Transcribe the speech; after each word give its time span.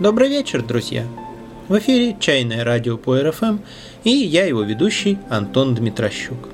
Добрый 0.00 0.30
вечер, 0.30 0.62
друзья! 0.62 1.06
В 1.68 1.76
эфире 1.78 2.16
«Чайное 2.18 2.64
радио 2.64 2.96
по 2.96 3.20
РФМ» 3.20 3.58
и 4.02 4.08
я 4.08 4.46
его 4.46 4.62
ведущий 4.62 5.18
Антон 5.28 5.74
Дмитрощук. 5.74 6.48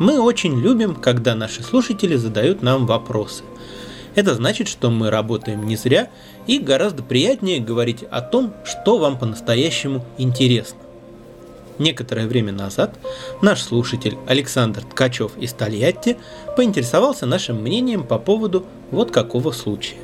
Мы 0.00 0.18
очень 0.18 0.60
любим, 0.60 0.96
когда 0.96 1.36
наши 1.36 1.62
слушатели 1.62 2.16
задают 2.16 2.60
нам 2.60 2.86
вопросы. 2.86 3.44
Это 4.16 4.34
значит, 4.34 4.66
что 4.66 4.90
мы 4.90 5.10
работаем 5.10 5.64
не 5.64 5.76
зря 5.76 6.10
и 6.48 6.58
гораздо 6.58 7.04
приятнее 7.04 7.60
говорить 7.60 8.02
о 8.02 8.20
том, 8.20 8.52
что 8.64 8.98
вам 8.98 9.16
по-настоящему 9.16 10.04
интересно. 10.18 10.80
Некоторое 11.78 12.26
время 12.26 12.50
назад 12.50 12.98
наш 13.42 13.62
слушатель 13.62 14.18
Александр 14.26 14.82
Ткачев 14.82 15.38
из 15.38 15.52
Тольятти 15.52 16.16
поинтересовался 16.56 17.26
нашим 17.26 17.62
мнением 17.62 18.02
по 18.02 18.18
поводу 18.18 18.66
вот 18.90 19.12
какого 19.12 19.52
случая. 19.52 20.03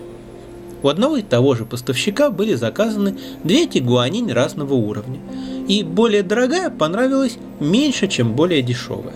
У 0.83 0.89
одного 0.89 1.19
и 1.19 1.23
того 1.23 1.55
же 1.55 1.65
поставщика 1.65 2.31
были 2.31 2.55
заказаны 2.55 3.17
две 3.45 3.67
тигуанинь 3.67 4.33
разного 4.33 4.75
уровня, 4.75 5.21
и 5.69 5.83
более 5.83 6.23
дорогая 6.23 6.71
понравилась 6.71 7.37
меньше, 7.61 8.09
чем 8.09 8.35
более 8.35 8.63
дешевая. 8.63 9.15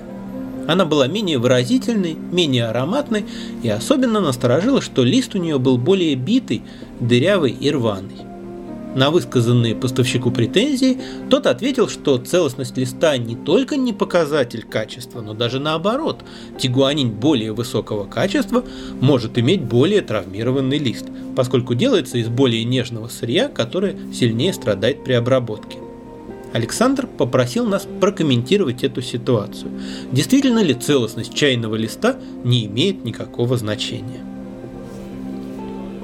Она 0.66 0.84
была 0.84 1.06
менее 1.06 1.38
выразительной, 1.38 2.14
менее 2.14 2.66
ароматной 2.66 3.24
и 3.62 3.68
особенно 3.68 4.20
насторожила, 4.20 4.80
что 4.80 5.04
лист 5.04 5.34
у 5.34 5.38
нее 5.38 5.58
был 5.58 5.76
более 5.78 6.14
битый, 6.14 6.62
дырявый 7.00 7.52
и 7.52 7.70
рваный. 7.70 8.33
На 8.94 9.10
высказанные 9.10 9.74
поставщику 9.74 10.30
претензии 10.30 10.98
тот 11.28 11.46
ответил, 11.46 11.88
что 11.88 12.16
целостность 12.18 12.76
листа 12.76 13.16
не 13.16 13.34
только 13.34 13.76
не 13.76 13.92
показатель 13.92 14.62
качества, 14.62 15.20
но 15.20 15.34
даже 15.34 15.58
наоборот. 15.58 16.22
Тигуанин 16.58 17.10
более 17.10 17.52
высокого 17.52 18.04
качества 18.04 18.64
может 19.00 19.36
иметь 19.36 19.62
более 19.62 20.00
травмированный 20.00 20.78
лист, 20.78 21.06
поскольку 21.34 21.74
делается 21.74 22.18
из 22.18 22.28
более 22.28 22.64
нежного 22.64 23.08
сырья, 23.08 23.48
которое 23.48 23.96
сильнее 24.12 24.52
страдает 24.52 25.02
при 25.02 25.14
обработке. 25.14 25.78
Александр 26.52 27.08
попросил 27.08 27.66
нас 27.66 27.88
прокомментировать 28.00 28.84
эту 28.84 29.02
ситуацию. 29.02 29.72
Действительно 30.12 30.60
ли 30.62 30.72
целостность 30.72 31.34
чайного 31.34 31.74
листа 31.74 32.14
не 32.44 32.66
имеет 32.66 33.04
никакого 33.04 33.56
значения? 33.56 34.20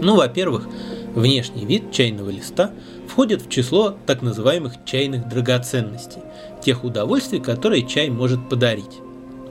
Ну, 0.01 0.17
во-первых, 0.17 0.67
Внешний 1.15 1.65
вид 1.65 1.91
чайного 1.91 2.31
листа 2.31 2.71
входит 3.09 3.43
в 3.43 3.51
число 3.51 3.97
так 4.07 4.23
называемых 4.23 4.85
чайных 4.85 5.29
драгоценностей, 5.29 6.23
тех 6.65 6.85
удовольствий, 6.85 7.41
которые 7.41 7.87
чай 7.87 8.11
может 8.11 8.49
подарить. 8.49 9.01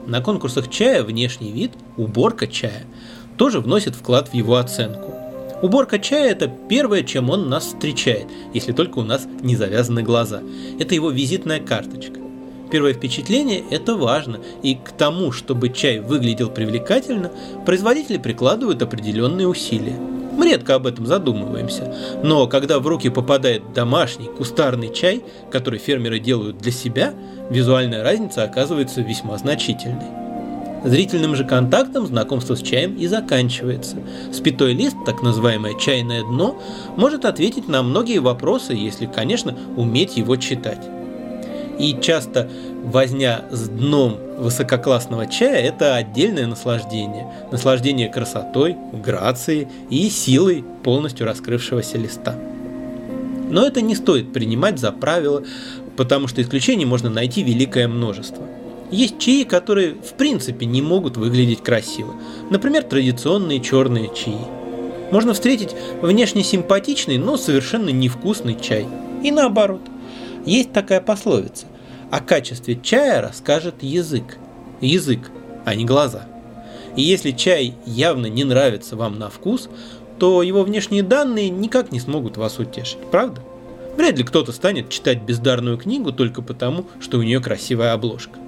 На 0.06 0.22
конкурсах 0.22 0.70
чая 0.70 1.02
внешний 1.02 1.52
вид, 1.52 1.72
уборка 1.98 2.46
чая, 2.46 2.86
тоже 3.36 3.60
вносит 3.60 3.94
вклад 3.94 4.28
в 4.28 4.34
его 4.34 4.56
оценку. 4.56 5.14
Уборка 5.62 5.98
чая– 5.98 6.30
это 6.32 6.50
первое, 6.70 7.02
чем 7.02 7.28
он 7.28 7.50
нас 7.50 7.66
встречает, 7.66 8.26
если 8.54 8.72
только 8.72 8.98
у 8.98 9.04
нас 9.04 9.26
не 9.42 9.56
завязаны 9.56 10.02
глаза. 10.02 10.40
Это 10.78 10.94
его 10.94 11.10
визитная 11.10 11.60
карточка. 11.60 12.18
Первое 12.70 12.94
впечатление– 12.94 13.62
это 13.70 13.96
важно, 13.96 14.40
и 14.62 14.76
к 14.76 14.92
тому, 14.92 15.32
чтобы 15.32 15.68
чай 15.68 15.98
выглядел 16.00 16.48
привлекательно, 16.48 17.30
производители 17.66 18.16
прикладывают 18.16 18.80
определенные 18.80 19.46
усилия. 19.46 19.98
Мы 20.40 20.46
редко 20.46 20.76
об 20.76 20.86
этом 20.86 21.04
задумываемся, 21.04 21.94
но 22.22 22.46
когда 22.46 22.78
в 22.78 22.86
руки 22.86 23.10
попадает 23.10 23.74
домашний 23.74 24.24
кустарный 24.24 24.90
чай, 24.90 25.22
который 25.50 25.78
фермеры 25.78 26.18
делают 26.18 26.56
для 26.56 26.72
себя, 26.72 27.12
визуальная 27.50 28.02
разница 28.02 28.44
оказывается 28.44 29.02
весьма 29.02 29.36
значительной. 29.36 30.06
Зрительным 30.82 31.36
же 31.36 31.44
контактом 31.44 32.06
знакомство 32.06 32.54
с 32.54 32.62
чаем 32.62 32.94
и 32.94 33.06
заканчивается. 33.06 33.98
Спитой 34.32 34.72
лист, 34.72 34.96
так 35.04 35.20
называемое 35.20 35.78
чайное 35.78 36.22
дно, 36.22 36.58
может 36.96 37.26
ответить 37.26 37.68
на 37.68 37.82
многие 37.82 38.16
вопросы, 38.16 38.72
если, 38.72 39.04
конечно, 39.04 39.54
уметь 39.76 40.16
его 40.16 40.36
читать. 40.36 40.80
И 41.80 41.96
часто 41.98 42.46
возня 42.84 43.46
с 43.50 43.70
дном 43.70 44.18
высококлассного 44.36 45.26
чая– 45.26 45.62
это 45.62 45.96
отдельное 45.96 46.46
наслаждение. 46.46 47.26
Наслаждение 47.50 48.10
красотой, 48.10 48.76
грацией 48.92 49.66
и 49.88 50.10
силой 50.10 50.62
полностью 50.84 51.24
раскрывшегося 51.24 51.96
листа. 51.96 52.36
Но 53.48 53.66
это 53.66 53.80
не 53.80 53.94
стоит 53.94 54.30
принимать 54.30 54.78
за 54.78 54.92
правило, 54.92 55.42
потому 55.96 56.28
что 56.28 56.42
исключений 56.42 56.84
можно 56.84 57.08
найти 57.08 57.42
великое 57.42 57.88
множество. 57.88 58.44
Есть 58.90 59.18
чаи, 59.18 59.44
которые 59.44 59.94
в 59.94 60.12
принципе 60.18 60.66
не 60.66 60.82
могут 60.82 61.16
выглядеть 61.16 61.62
красиво. 61.62 62.12
Например, 62.50 62.82
традиционные 62.82 63.60
черные 63.60 64.10
чаи. 64.14 64.36
Можно 65.10 65.32
встретить 65.32 65.74
внешне 66.02 66.44
симпатичный, 66.44 67.16
но 67.16 67.38
совершенно 67.38 67.88
невкусный 67.88 68.58
чай. 68.60 68.86
И 69.22 69.30
наоборот. 69.30 69.80
Есть 70.46 70.72
такая 70.72 71.00
пословица. 71.00 71.66
О 72.10 72.20
качестве 72.20 72.78
чая 72.82 73.22
расскажет 73.22 73.82
язык. 73.82 74.38
Язык, 74.80 75.30
а 75.64 75.74
не 75.74 75.84
глаза. 75.84 76.26
И 76.96 77.02
если 77.02 77.30
чай 77.30 77.74
явно 77.86 78.26
не 78.26 78.44
нравится 78.44 78.96
вам 78.96 79.18
на 79.18 79.30
вкус, 79.30 79.68
то 80.18 80.42
его 80.42 80.64
внешние 80.64 81.02
данные 81.02 81.48
никак 81.48 81.92
не 81.92 82.00
смогут 82.00 82.36
вас 82.36 82.58
утешить, 82.58 82.98
правда? 83.10 83.40
Вряд 83.96 84.18
ли 84.18 84.24
кто-то 84.24 84.52
станет 84.52 84.88
читать 84.88 85.22
бездарную 85.22 85.78
книгу 85.78 86.12
только 86.12 86.42
потому, 86.42 86.86
что 87.00 87.18
у 87.18 87.22
нее 87.22 87.40
красивая 87.40 87.92
обложка. 87.92 88.38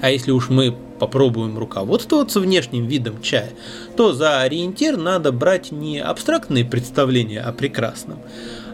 А 0.00 0.10
если 0.10 0.30
уж 0.30 0.48
мы 0.48 0.74
попробуем 0.98 1.58
руководствоваться 1.58 2.40
внешним 2.40 2.86
видом 2.86 3.22
чая, 3.22 3.50
то 3.96 4.12
за 4.12 4.40
ориентир 4.40 4.96
надо 4.96 5.32
брать 5.32 5.70
не 5.70 5.98
абстрактные 6.00 6.64
представления 6.64 7.40
о 7.40 7.52
прекрасном, 7.52 8.18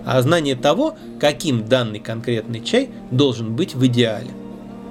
а 0.05 0.21
знание 0.23 0.55
того, 0.55 0.97
каким 1.19 1.67
данный 1.67 1.99
конкретный 1.99 2.63
чай 2.63 2.91
должен 3.11 3.55
быть 3.55 3.75
в 3.75 3.85
идеале. 3.87 4.31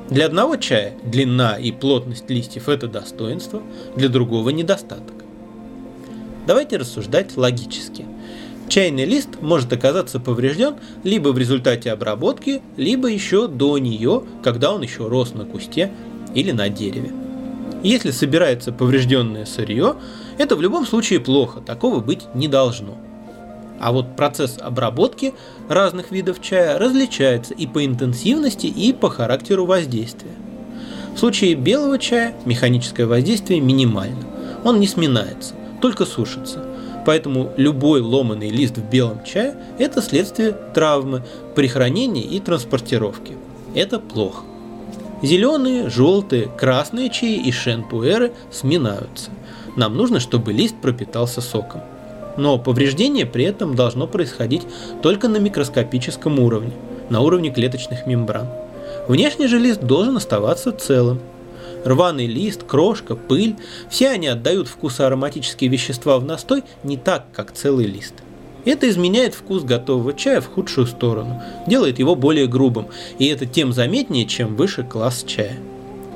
Для 0.09 0.25
одного 0.25 0.57
чая 0.57 0.93
длина 1.03 1.57
и 1.57 1.71
плотность 1.71 2.29
листьев– 2.29 2.67
это 2.69 2.87
достоинство, 2.87 3.61
для 3.95 4.09
другого– 4.09 4.49
недостаток. 4.51 5.23
Давайте 6.45 6.77
рассуждать 6.77 7.37
логически. 7.37 8.05
Чайный 8.67 9.05
лист 9.05 9.29
может 9.41 9.71
оказаться 9.71 10.19
поврежден 10.19 10.75
либо 11.03 11.29
в 11.29 11.37
результате 11.37 11.91
обработки, 11.91 12.61
либо 12.75 13.07
еще 13.07 13.47
до 13.47 13.77
нее, 13.77 14.23
когда 14.43 14.73
он 14.73 14.81
еще 14.81 15.07
рос 15.07 15.33
на 15.33 15.45
кусте 15.45 15.91
или 16.33 16.51
на 16.51 16.69
дереве. 16.69 17.11
Если 17.81 18.11
собирается 18.11 18.71
поврежденное 18.71 19.45
сырье, 19.45 19.95
это 20.37 20.55
в 20.55 20.61
любом 20.61 20.85
случае 20.85 21.19
плохо, 21.19 21.61
такого 21.61 21.99
быть 21.99 22.23
не 22.33 22.47
должно– 22.47 22.97
а 23.83 23.91
вот 23.91 24.15
процесс 24.15 24.57
обработки 24.61 25.33
разных 25.67 26.11
видов 26.11 26.41
чая 26.41 26.79
различается 26.79 27.53
и 27.53 27.67
по 27.67 27.85
интенсивности, 27.85 28.65
и 28.65 28.93
по 28.93 29.09
характеру 29.09 29.65
воздействия. 29.65 30.31
В 31.13 31.19
случае 31.19 31.55
белого 31.55 31.99
чая 31.99 32.33
механическое 32.45 33.05
воздействие 33.05 33.59
минимально. 33.59 34.23
Он 34.63 34.79
не 34.79 34.87
сминается, 34.87 35.53
только 35.81 36.05
сушится. 36.05 36.65
Поэтому 37.05 37.51
любой 37.57 37.99
ломанный 37.99 38.49
лист 38.49 38.77
в 38.77 38.89
белом 38.89 39.21
чае– 39.25 39.57
это 39.77 40.01
следствие 40.01 40.53
травмы 40.73 41.21
при 41.53 41.67
хранении 41.67 42.23
и 42.23 42.39
транспортировке. 42.39 43.33
Это 43.75 43.99
плохо. 43.99 44.45
Зеленые, 45.21 45.89
желтые, 45.89 46.47
красные 46.47 47.09
чаи 47.09 47.35
и 47.35 47.51
шенпуэры 47.51 48.31
сминаются. 48.49 49.29
Нам 49.75 49.97
нужно, 49.97 50.21
чтобы 50.21 50.53
лист 50.53 50.75
пропитался 50.81 51.41
соком 51.41 51.81
но 52.37 52.57
повреждение 52.57 53.25
при 53.25 53.45
этом 53.45 53.75
должно 53.75 54.07
происходить 54.07 54.63
только 55.01 55.27
на 55.27 55.37
микроскопическом 55.37 56.39
уровне, 56.39 56.71
на 57.09 57.21
уровне 57.21 57.49
клеточных 57.51 58.05
мембран. 58.05 58.47
Внешний 59.07 59.47
же 59.47 59.59
лист 59.59 59.81
должен 59.81 60.17
оставаться 60.17 60.71
целым. 60.71 61.19
Рваный 61.83 62.27
лист, 62.27 62.63
крошка, 62.63 63.15
пыль– 63.15 63.57
все 63.89 64.09
они 64.09 64.27
отдают 64.27 64.67
вкус 64.69 64.99
ароматические 65.01 65.69
вещества 65.69 66.17
в 66.17 66.23
настой 66.23 66.63
не 66.83 66.95
так, 66.95 67.25
как 67.33 67.51
целый 67.51 67.85
лист. 67.85 68.13
Это 68.65 68.89
изменяет 68.89 69.33
вкус 69.33 69.63
готового 69.63 70.13
чая 70.13 70.39
в 70.39 70.47
худшую 70.47 70.87
сторону, 70.87 71.41
делает 71.67 71.99
его 71.99 72.15
более 72.15 72.47
грубым, 72.47 72.87
и 73.19 73.27
это 73.27 73.45
тем 73.45 73.73
заметнее, 73.73 74.25
чем 74.25 74.55
выше 74.55 74.83
класс 74.83 75.25
чая. 75.27 75.57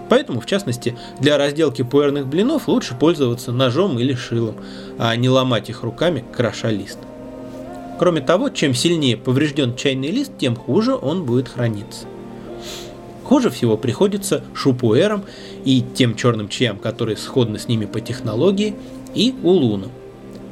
Поэтому, 0.10 0.40
в 0.40 0.46
частности, 0.46 0.98
для 1.20 1.38
разделки 1.38 1.82
пуэрных 1.82 2.28
блинов 2.28 2.68
лучше 2.68 2.96
пользоваться 2.96 3.52
ножом 3.52 4.00
или 4.00 4.14
шилом, 4.14 4.56
а 4.98 5.16
не 5.16 5.30
ломать 5.30 5.70
их 5.70 5.84
руками, 5.84 6.24
кроша 6.36 6.72
лист. 6.72 7.00
Кроме 8.00 8.22
того, 8.22 8.50
чем 8.50 8.74
сильнее 8.74 9.18
поврежден 9.18 9.76
чайный 9.76 10.12
лист, 10.12 10.32
тем 10.38 10.56
хуже 10.56 10.96
он 10.96 11.26
будет 11.26 11.50
храниться. 11.50 12.06
Хуже 13.24 13.50
всего 13.50 13.76
приходится 13.76 14.44
шупуэрам 14.54 15.24
и 15.66 15.84
тем 15.96 16.16
черным 16.16 16.48
чаям, 16.48 16.78
которые 16.78 17.18
сходны 17.18 17.60
с 17.60 17.68
ними 17.68 17.86
по 17.86 18.00
технологии, 18.00 18.76
и 19.14 19.34
улунам. 19.44 19.92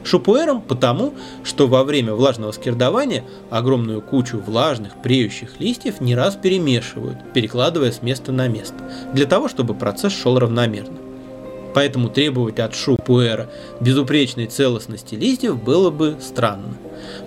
Шупуэром 0.06 0.62
потому, 0.62 1.16
что 1.44 1.68
во 1.68 1.84
время 1.84 2.14
влажного 2.14 2.52
скирдования 2.52 3.24
огромную 3.50 4.02
кучу 4.02 4.38
влажных, 4.38 5.02
преющих 5.02 5.60
листьев 5.60 6.00
не 6.00 6.16
раз 6.16 6.36
перемешивают, 6.36 7.18
перекладывая 7.34 7.92
с 7.92 8.04
места 8.04 8.32
на 8.32 8.48
место, 8.48 8.76
для 9.14 9.26
того, 9.26 9.50
чтобы 9.50 9.74
процесс 9.74 10.14
шел 10.14 10.38
равномерно. 10.38 11.00
Поэтому 11.74 12.10
требовать 12.10 12.60
от 12.60 12.76
шу 12.76 12.98
пуэра 12.98 13.50
безупречной 13.82 14.46
целостности 14.46 15.16
листьев 15.16 15.62
было 15.62 15.90
бы 15.90 16.18
странно. 16.22 16.78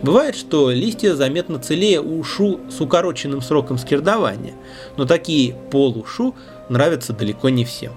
Бывает, 0.00 0.36
что 0.36 0.70
листья 0.70 1.14
заметно 1.14 1.58
целее 1.58 2.00
у 2.00 2.22
шу 2.22 2.60
с 2.70 2.80
укороченным 2.80 3.42
сроком 3.42 3.76
скирдования, 3.76 4.54
но 4.96 5.04
такие 5.04 5.54
полушу 5.70 6.34
нравятся 6.68 7.12
далеко 7.12 7.48
не 7.48 7.64
всем. 7.64 7.92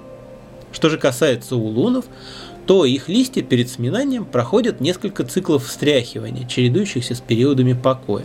Что 0.72 0.90
же 0.90 0.98
касается 0.98 1.56
улунов, 1.56 2.06
то 2.72 2.86
их 2.86 3.10
листья 3.10 3.42
перед 3.42 3.70
сминанием 3.70 4.24
проходят 4.24 4.80
несколько 4.80 5.26
циклов 5.26 5.68
встряхивания, 5.68 6.48
чередующихся 6.48 7.16
с 7.16 7.20
периодами 7.20 7.74
покоя. 7.74 8.24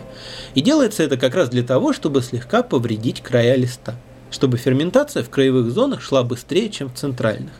И 0.55 0.61
делается 0.61 1.03
это 1.03 1.17
как 1.17 1.35
раз 1.35 1.49
для 1.49 1.63
того, 1.63 1.91
чтобы 1.91 2.21
слегка 2.21 2.63
повредить 2.63 3.19
края 3.19 3.57
листа, 3.57 3.95
чтобы 4.31 4.55
ферментация 4.55 5.21
в 5.21 5.29
краевых 5.29 5.69
зонах 5.71 5.99
шла 6.01 6.23
быстрее, 6.23 6.69
чем 6.69 6.87
в 6.87 6.93
центральных. 6.93 7.51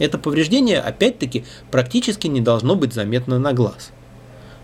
Это 0.00 0.18
повреждение, 0.18 0.80
опять-таки, 0.80 1.44
практически 1.70 2.26
не 2.26 2.40
должно 2.40 2.74
быть 2.74 2.94
заметно 2.94 3.38
на 3.38 3.52
глаз. 3.52 3.92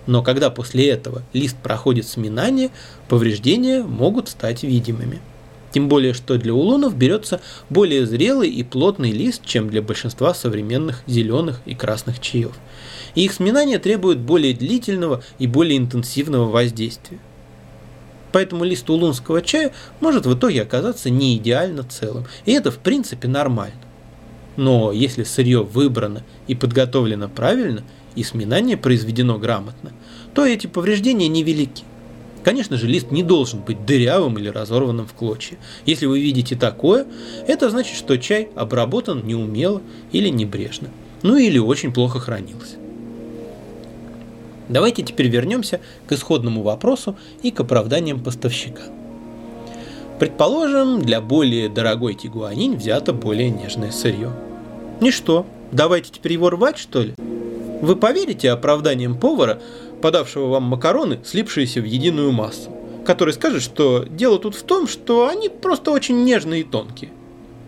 Но 0.09 0.25
когда 0.25 0.51
после 0.51 0.89
этого 0.89 1.23
лист 1.33 1.57
проходит 1.59 2.09
сминание, 2.09 2.71
повреждения 3.09 3.85
могут 3.85 4.29
стать 4.29 4.65
видимыми. 4.65 5.21
Тем 5.75 5.89
более, 5.89 6.15
что 6.15 6.39
для 6.39 6.55
улунов 6.55 6.97
берется 6.97 7.41
более 7.69 8.07
зрелый 8.07 8.49
и 8.49 8.63
плотный 8.63 9.11
лист, 9.11 9.45
чем 9.45 9.69
для 9.69 9.83
большинства 9.83 10.33
современных 10.33 11.03
зеленых 11.09 11.63
и 11.67 11.75
красных 11.75 12.21
чаев. 12.21 12.53
И 13.17 13.25
их 13.25 13.33
сминание 13.33 13.81
требует 13.81 14.21
более 14.21 14.55
длительного 14.55 15.25
и 15.41 15.49
более 15.49 15.79
интенсивного 15.79 16.49
воздействия. 16.49 17.19
Поэтому 18.31 18.63
лист 18.63 18.89
улунского 18.89 19.43
чая 19.43 19.73
может 19.99 20.27
в 20.27 20.39
итоге 20.39 20.63
оказаться 20.63 21.11
не 21.11 21.37
идеально 21.39 21.83
целым. 21.83 22.25
И 22.45 22.53
это 22.53 22.71
в 22.71 22.79
принципе 22.79 23.27
нормально. 23.27 23.75
Но 24.57 24.93
если 24.93 25.25
сырье 25.25 25.65
выбрано 25.65 26.23
и 26.47 26.55
подготовлено 26.55 27.29
правильно, 27.29 27.83
и 28.15 28.23
сминание 28.23 28.77
произведено 28.77 29.39
грамотно, 29.39 29.91
то 30.35 30.47
эти 30.47 30.69
повреждения 30.69 31.27
невелики. 31.27 31.83
Конечно 32.45 32.77
же, 32.77 32.87
лист 32.87 33.11
не 33.11 33.23
должен 33.23 33.61
быть 33.61 33.87
дырявым 33.87 34.39
или 34.39 34.49
разорванным 34.49 35.07
в 35.07 35.15
клочья. 35.15 35.57
Если 35.87 36.05
вы 36.05 36.21
видите 36.21 36.55
такое, 36.55 37.07
это 37.49 37.71
значит, 37.71 37.97
что 37.97 38.19
чай 38.19 38.51
обработан 38.55 39.27
неумело 39.27 39.81
или 40.13 40.29
небрежно. 40.29 40.91
Ну 41.23 41.39
или 41.39 41.59
очень 41.59 41.93
плохо 41.93 42.21
хранился. 42.21 42.77
Давайте 44.69 45.03
теперь 45.03 45.29
вернемся 45.29 45.81
к 46.07 46.13
исходному 46.13 46.63
вопросу 46.63 47.17
и 47.43 47.51
к 47.51 47.61
оправданиям 47.61 48.23
поставщика. 48.23 48.83
Предположим, 50.19 51.03
для 51.03 51.23
более 51.23 51.71
дорогой 51.71 52.15
тигуанин 52.15 52.77
взято 52.77 53.15
более 53.15 53.51
нежное 53.51 53.91
сырье. 53.91 54.33
И 55.01 55.11
что, 55.11 55.47
давайте 55.73 56.11
теперь 56.13 56.35
его 56.35 56.51
рвать, 56.51 56.77
что 56.77 57.03
ли? 57.03 57.15
Вы 57.81 57.97
поверите 57.97 58.51
оправданиям 58.51 59.19
повара, 59.19 59.61
подавшего 60.05 60.49
вам 60.49 60.65
макароны, 60.65 61.21
слипшиеся 61.25 61.81
в 61.81 61.87
единую 61.87 62.31
массу, 62.31 62.71
который 63.07 63.33
скажет, 63.33 63.63
что 63.63 64.05
дело 64.05 64.39
тут 64.39 64.55
в 64.55 64.63
том, 64.63 64.87
что 64.87 65.29
они 65.29 65.49
просто 65.49 65.93
очень 65.93 66.25
нежные 66.25 66.61
и 66.61 66.63
тонкие. 66.63 67.11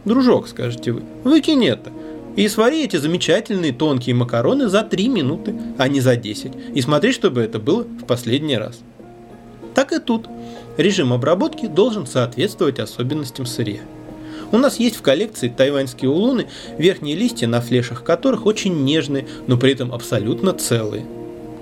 Дружок, 0.04 0.46
скажете 0.46 0.92
вы, 0.92 1.02
выкинь 1.24 1.64
это. 1.64 1.90
И 2.36 2.46
свари 2.48 2.84
эти 2.84 2.96
замечательные 2.96 3.72
тонкие 3.72 4.14
макароны 4.14 4.68
за 4.68 4.82
3 4.82 5.08
минуты, 5.08 5.54
а 5.78 5.88
не 5.88 6.02
за 6.02 6.14
10. 6.14 6.52
И 6.74 6.82
смотри, 6.82 7.12
чтобы 7.12 7.40
это 7.40 7.58
было 7.58 7.84
в 7.84 8.04
последний 8.04 8.58
раз. 8.58 8.80
Так 9.74 9.94
и 9.94 9.98
тут. 9.98 10.26
Режим 10.76 11.14
обработки 11.14 11.64
должен 11.64 12.06
соответствовать 12.06 12.80
особенностям 12.80 13.46
сырья. 13.46 13.80
У 14.52 14.58
нас 14.58 14.78
есть 14.78 14.96
в 14.96 15.00
коллекции 15.00 15.48
тайваньские 15.48 16.10
улуны, 16.10 16.48
верхние 16.76 17.16
листья 17.16 17.46
на 17.46 17.62
флешах 17.62 18.04
которых 18.04 18.44
очень 18.44 18.84
нежные, 18.84 19.26
но 19.46 19.56
при 19.56 19.72
этом 19.72 19.90
абсолютно 19.90 20.52
целые. 20.52 21.06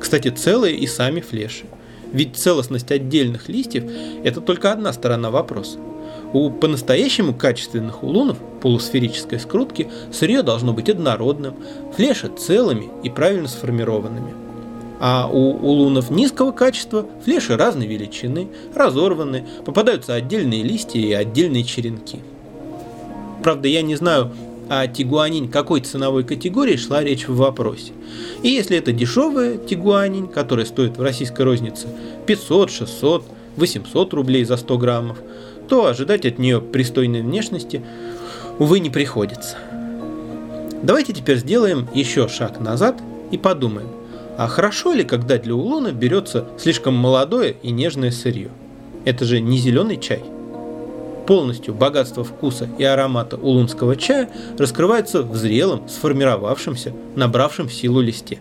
Кстати, 0.04 0.28
целые 0.28 0.76
и 0.76 0.86
сами 0.86 1.20
флеши. 1.20 1.64
Ведь 2.12 2.36
целостность 2.36 2.92
отдельных 2.92 3.48
листьев– 3.48 3.84
это 4.22 4.42
только 4.42 4.70
одна 4.70 4.92
сторона 4.92 5.30
вопроса. 5.30 5.78
У 6.34 6.50
по-настоящему 6.50 7.32
качественных 7.32 8.02
улунов 8.02 8.36
полусферической 8.60 9.40
скрутки 9.40 9.88
сырье 10.12 10.42
должно 10.42 10.74
быть 10.74 10.90
однородным, 10.90 11.54
флеши 11.96 12.28
целыми 12.28 12.90
и 13.02 13.08
правильно 13.08 13.48
сформированными. 13.48 14.34
А 15.00 15.26
у 15.26 15.52
улунов 15.52 16.10
низкого 16.10 16.52
качества 16.52 17.06
флеши 17.24 17.56
разной 17.56 17.86
величины, 17.86 18.48
разорваны, 18.74 19.46
попадаются 19.64 20.12
отдельные 20.12 20.62
листья 20.62 21.00
и 21.00 21.14
отдельные 21.14 21.64
черенки. 21.64 22.18
Правда, 23.42 23.68
я 23.68 23.80
не 23.80 23.96
знаю, 23.96 24.32
о 24.68 24.86
тигуанин 24.86 25.48
какой 25.48 25.80
ценовой 25.80 26.24
категории 26.24 26.76
шла 26.76 27.02
речь 27.02 27.28
в 27.28 27.36
вопросе. 27.36 27.92
И 28.42 28.48
если 28.48 28.76
это 28.76 28.92
дешевая 28.92 29.56
тигуанин, 29.56 30.28
которая 30.28 30.66
стоит 30.66 30.96
в 30.96 31.02
российской 31.02 31.42
рознице 31.42 31.88
500, 32.26 32.70
600, 32.70 33.24
800 33.56 34.14
рублей 34.14 34.44
за 34.44 34.56
100 34.56 34.78
граммов, 34.78 35.18
то 35.68 35.86
ожидать 35.86 36.26
от 36.26 36.38
нее 36.38 36.60
пристойной 36.60 37.22
внешности, 37.22 37.82
увы, 38.58 38.80
не 38.80 38.90
приходится. 38.90 39.56
Давайте 40.82 41.12
теперь 41.12 41.38
сделаем 41.38 41.88
еще 41.94 42.28
шаг 42.28 42.60
назад 42.60 43.00
и 43.30 43.38
подумаем, 43.38 43.88
а 44.36 44.48
хорошо 44.48 44.92
ли, 44.92 45.04
когда 45.04 45.38
для 45.38 45.54
улуна 45.54 45.92
берется 45.92 46.46
слишком 46.58 46.94
молодое 46.94 47.56
и 47.62 47.70
нежное 47.70 48.10
сырье? 48.10 48.50
Это 49.04 49.24
же 49.24 49.40
не 49.40 49.58
зеленый 49.58 49.98
чай. 49.98 50.22
Полностью 51.26 51.74
богатство 51.74 52.22
вкуса 52.22 52.68
и 52.78 52.84
аромата 52.84 53.36
улунского 53.36 53.96
чая 53.96 54.28
раскрывается 54.58 55.22
в 55.22 55.34
зрелом, 55.36 55.88
сформировавшемся, 55.88 56.92
набравшем 57.16 57.70
силу 57.70 58.00
листе. 58.00 58.40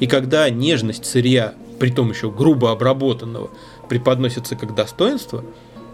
И 0.00 0.06
когда 0.06 0.50
нежность 0.50 1.06
сырья, 1.06 1.54
притом 1.78 2.10
еще 2.10 2.30
грубо 2.30 2.72
обработанного, 2.72 3.50
преподносится 3.88 4.56
как 4.56 4.74
достоинство, 4.74 5.44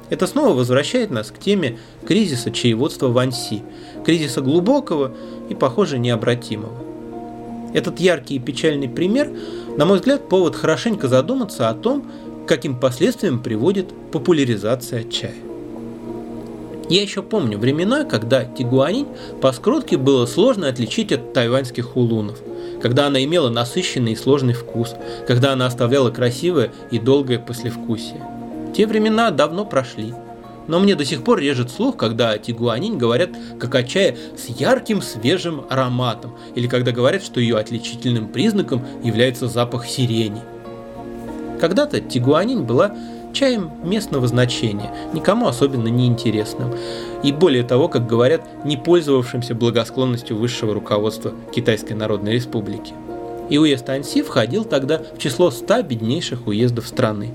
это 0.08 0.26
снова 0.26 0.54
возвращает 0.54 1.10
нас 1.10 1.30
к 1.30 1.38
теме 1.38 1.78
кризиса 2.06 2.50
чаеводства 2.50 3.08
в 3.08 3.18
Анси, 3.18 3.62
кризиса 4.04 4.40
глубокого 4.40 5.12
и, 5.48 5.54
похоже, 5.54 5.98
необратимого. 5.98 6.78
Этот 7.74 8.00
яркий 8.00 8.36
и 8.36 8.38
печальный 8.38 8.88
пример, 8.88 9.30
на 9.76 9.84
мой 9.84 9.98
взгляд, 9.98 10.28
повод 10.28 10.56
хорошенько 10.56 11.08
задуматься 11.08 11.68
о 11.68 11.74
том, 11.74 12.10
каким 12.46 12.78
последствиям 12.78 13.42
приводит 13.42 13.92
популяризация 14.12 15.04
чая. 15.04 15.45
Я 16.88 17.02
еще 17.02 17.22
помню 17.22 17.58
времена, 17.58 18.04
когда 18.04 18.44
тигуанин 18.44 19.08
по 19.40 19.50
скрутке 19.52 19.96
было 19.96 20.24
сложно 20.26 20.68
отличить 20.68 21.10
от 21.10 21.32
тайваньских 21.32 21.96
улунов, 21.96 22.38
когда 22.80 23.08
она 23.08 23.22
имела 23.24 23.48
насыщенный 23.48 24.12
и 24.12 24.16
сложный 24.16 24.54
вкус, 24.54 24.94
когда 25.26 25.52
она 25.52 25.66
оставляла 25.66 26.10
красивое 26.10 26.72
и 26.92 27.00
долгое 27.00 27.40
послевкусие. 27.40 28.24
Те 28.76 28.86
времена 28.86 29.32
давно 29.32 29.64
прошли. 29.64 30.14
Но 30.68 30.80
мне 30.80 30.94
до 30.94 31.04
сих 31.04 31.24
пор 31.24 31.38
режет 31.38 31.70
слух, 31.70 31.96
когда 31.96 32.30
о 32.30 32.38
тигуанин 32.38 32.98
говорят 32.98 33.30
как 33.58 33.74
о 33.74 33.82
чае 33.82 34.16
с 34.36 34.46
ярким 34.46 35.00
свежим 35.02 35.64
ароматом, 35.68 36.36
или 36.54 36.66
когда 36.66 36.92
говорят, 36.92 37.22
что 37.22 37.40
ее 37.40 37.56
отличительным 37.56 38.28
признаком 38.28 38.84
является 39.02 39.48
запах 39.48 39.86
сирени. 39.86 40.40
Когда-то 41.60 42.00
тигуанин 42.00 42.64
была 42.64 42.94
чаем 43.36 43.70
местного 43.84 44.26
значения, 44.26 44.90
никому 45.12 45.46
особенно 45.46 45.88
не 45.88 46.06
интересным. 46.06 46.74
И 47.22 47.32
более 47.32 47.64
того, 47.64 47.88
как 47.88 48.06
говорят, 48.06 48.64
не 48.64 48.78
пользовавшимся 48.78 49.54
благосклонностью 49.54 50.38
высшего 50.38 50.72
руководства 50.72 51.32
Китайской 51.54 51.92
Народной 51.92 52.32
Республики. 52.32 52.94
И 53.50 53.58
уезд 53.58 53.88
Анси 53.90 54.22
входил 54.22 54.64
тогда 54.64 55.02
в 55.14 55.18
число 55.18 55.50
100 55.50 55.82
беднейших 55.82 56.46
уездов 56.46 56.88
страны. 56.88 57.30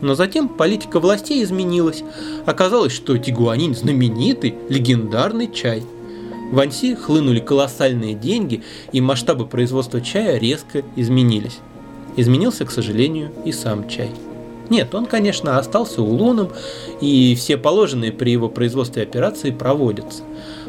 Но 0.00 0.14
затем 0.14 0.48
политика 0.48 0.98
властей 0.98 1.44
изменилась. 1.44 2.02
Оказалось, 2.46 2.92
что 2.92 3.16
тигуанин– 3.18 3.74
знаменитый, 3.76 4.54
легендарный 4.68 5.52
чай. 5.52 5.82
В 6.52 6.58
Анси 6.58 6.94
хлынули 6.94 7.40
колоссальные 7.40 8.14
деньги, 8.14 8.62
и 8.92 9.00
масштабы 9.00 9.46
производства 9.46 10.00
чая 10.00 10.38
резко 10.38 10.82
изменились. 10.96 11.58
Изменился, 12.16 12.64
к 12.64 12.70
сожалению, 12.70 13.30
и 13.44 13.52
сам 13.52 13.88
чай. 13.88 14.10
Нет, 14.70 14.94
он, 14.94 15.06
конечно, 15.06 15.58
остался 15.58 16.02
улуном, 16.02 16.50
и 17.00 17.34
все 17.34 17.56
положенные 17.56 18.12
при 18.12 18.30
его 18.30 18.48
производстве 18.48 19.02
операции 19.02 19.50
проводятся. 19.50 20.22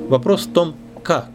Вопрос 0.10 0.46
в 0.46 0.54
том, 0.54 0.76
как. 1.04 1.30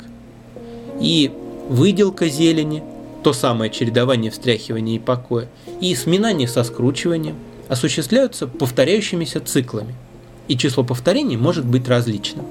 И 1.01 1.31
выделка 1.69 2.29
зелени, 2.29 2.83
то 3.23 3.33
самое 3.33 3.71
чередование 3.71 4.31
встряхивания 4.31 4.97
и 4.97 4.99
покоя, 4.99 5.49
и 5.81 5.95
сминание 5.95 6.49
со 6.49 6.65
скручиванием 6.65 7.37
осуществляются 7.69 8.47
повторяющимися 8.47 9.41
циклами, 9.41 9.95
и 10.49 10.57
число 10.57 10.85
повторений 10.85 11.37
может 11.37 11.65
быть 11.65 11.89
различным. 11.89 12.45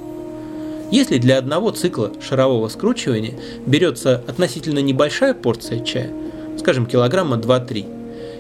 Если 0.92 1.20
для 1.20 1.38
одного 1.38 1.70
цикла 1.70 2.12
шарового 2.28 2.68
скручивания 2.68 3.34
берется 3.66 4.24
относительно 4.28 4.80
небольшая 4.80 5.36
порция 5.36 5.82
чая, 5.82 6.10
скажем, 6.58 6.88
килограмма 6.88 7.36
2-3, 7.36 7.99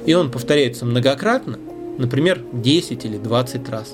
и 0.09 0.13
он 0.15 0.31
повторяется 0.31 0.87
многократно, 0.87 1.59
например, 1.99 2.43
10 2.51 3.05
или 3.05 3.19
20 3.19 3.69
раз, 3.69 3.93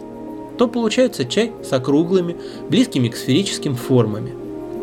то 0.58 0.70
получается 0.70 1.26
чай 1.26 1.52
с 1.62 1.74
округлыми, 1.74 2.38
близкими 2.70 3.10
к 3.10 3.18
сферическим 3.18 3.76
формами. 3.76 4.32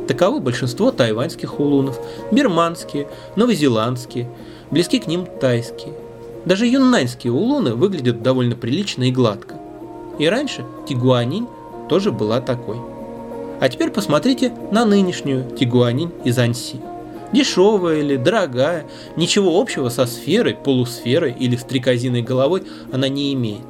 Таково 0.07 0.41
большинство 0.41 0.91
тайваньских 0.91 1.59
улунов, 1.59 1.99
бирманские, 2.31 3.09
новозеландские, 3.35 4.29
близки 4.71 4.99
к 4.99 5.07
ним 5.07 5.27
тайские. 5.41 5.95
Даже 6.45 6.67
юннаньские 6.67 7.33
улуны 7.33 7.77
выглядят 7.77 8.23
довольно 8.23 8.55
прилично 8.55 9.05
и 9.05 9.11
гладко. 9.11 9.55
И 10.19 10.27
раньше 10.27 10.67
Тигуанинь 10.87 11.47
тоже 11.89 12.13
была 12.13 12.43
такой. 12.43 12.77
А 13.59 13.71
теперь 13.71 13.89
посмотрите 13.89 14.53
на 14.71 14.85
нынешнюю 14.85 15.51
Тигуанинь 15.57 16.13
из 16.27 16.39
Анси. 16.39 16.92
Дешевая 17.33 18.01
или 18.01 18.17
дорогая, 18.17 18.87
ничего 19.17 19.61
общего 19.61 19.89
со 19.89 20.07
сферой, 20.07 20.55
полусферой 20.55 21.35
или 21.39 21.57
стрекозиной 21.57 22.23
головой 22.23 22.65
она 22.93 23.09
не 23.09 23.33
имеет. 23.35 23.67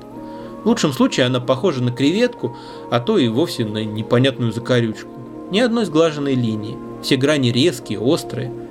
В 0.64 0.66
лучшем 0.66 0.92
случае 0.92 1.26
она 1.26 1.40
похожа 1.40 1.83
на 1.83 1.92
креветку, 1.92 2.57
а 2.90 3.00
то 3.00 3.19
и 3.19 3.28
вовсе 3.28 3.64
на 3.64 3.85
непонятную 3.85 4.52
закорючку. 4.52 5.11
Ни 5.50 5.61
одной 5.61 5.85
сглаженной 5.85 6.35
линии, 6.35 6.76
все 7.02 7.16
грани 7.16 7.49
резкие, 7.50 7.99
острые– 7.99 8.52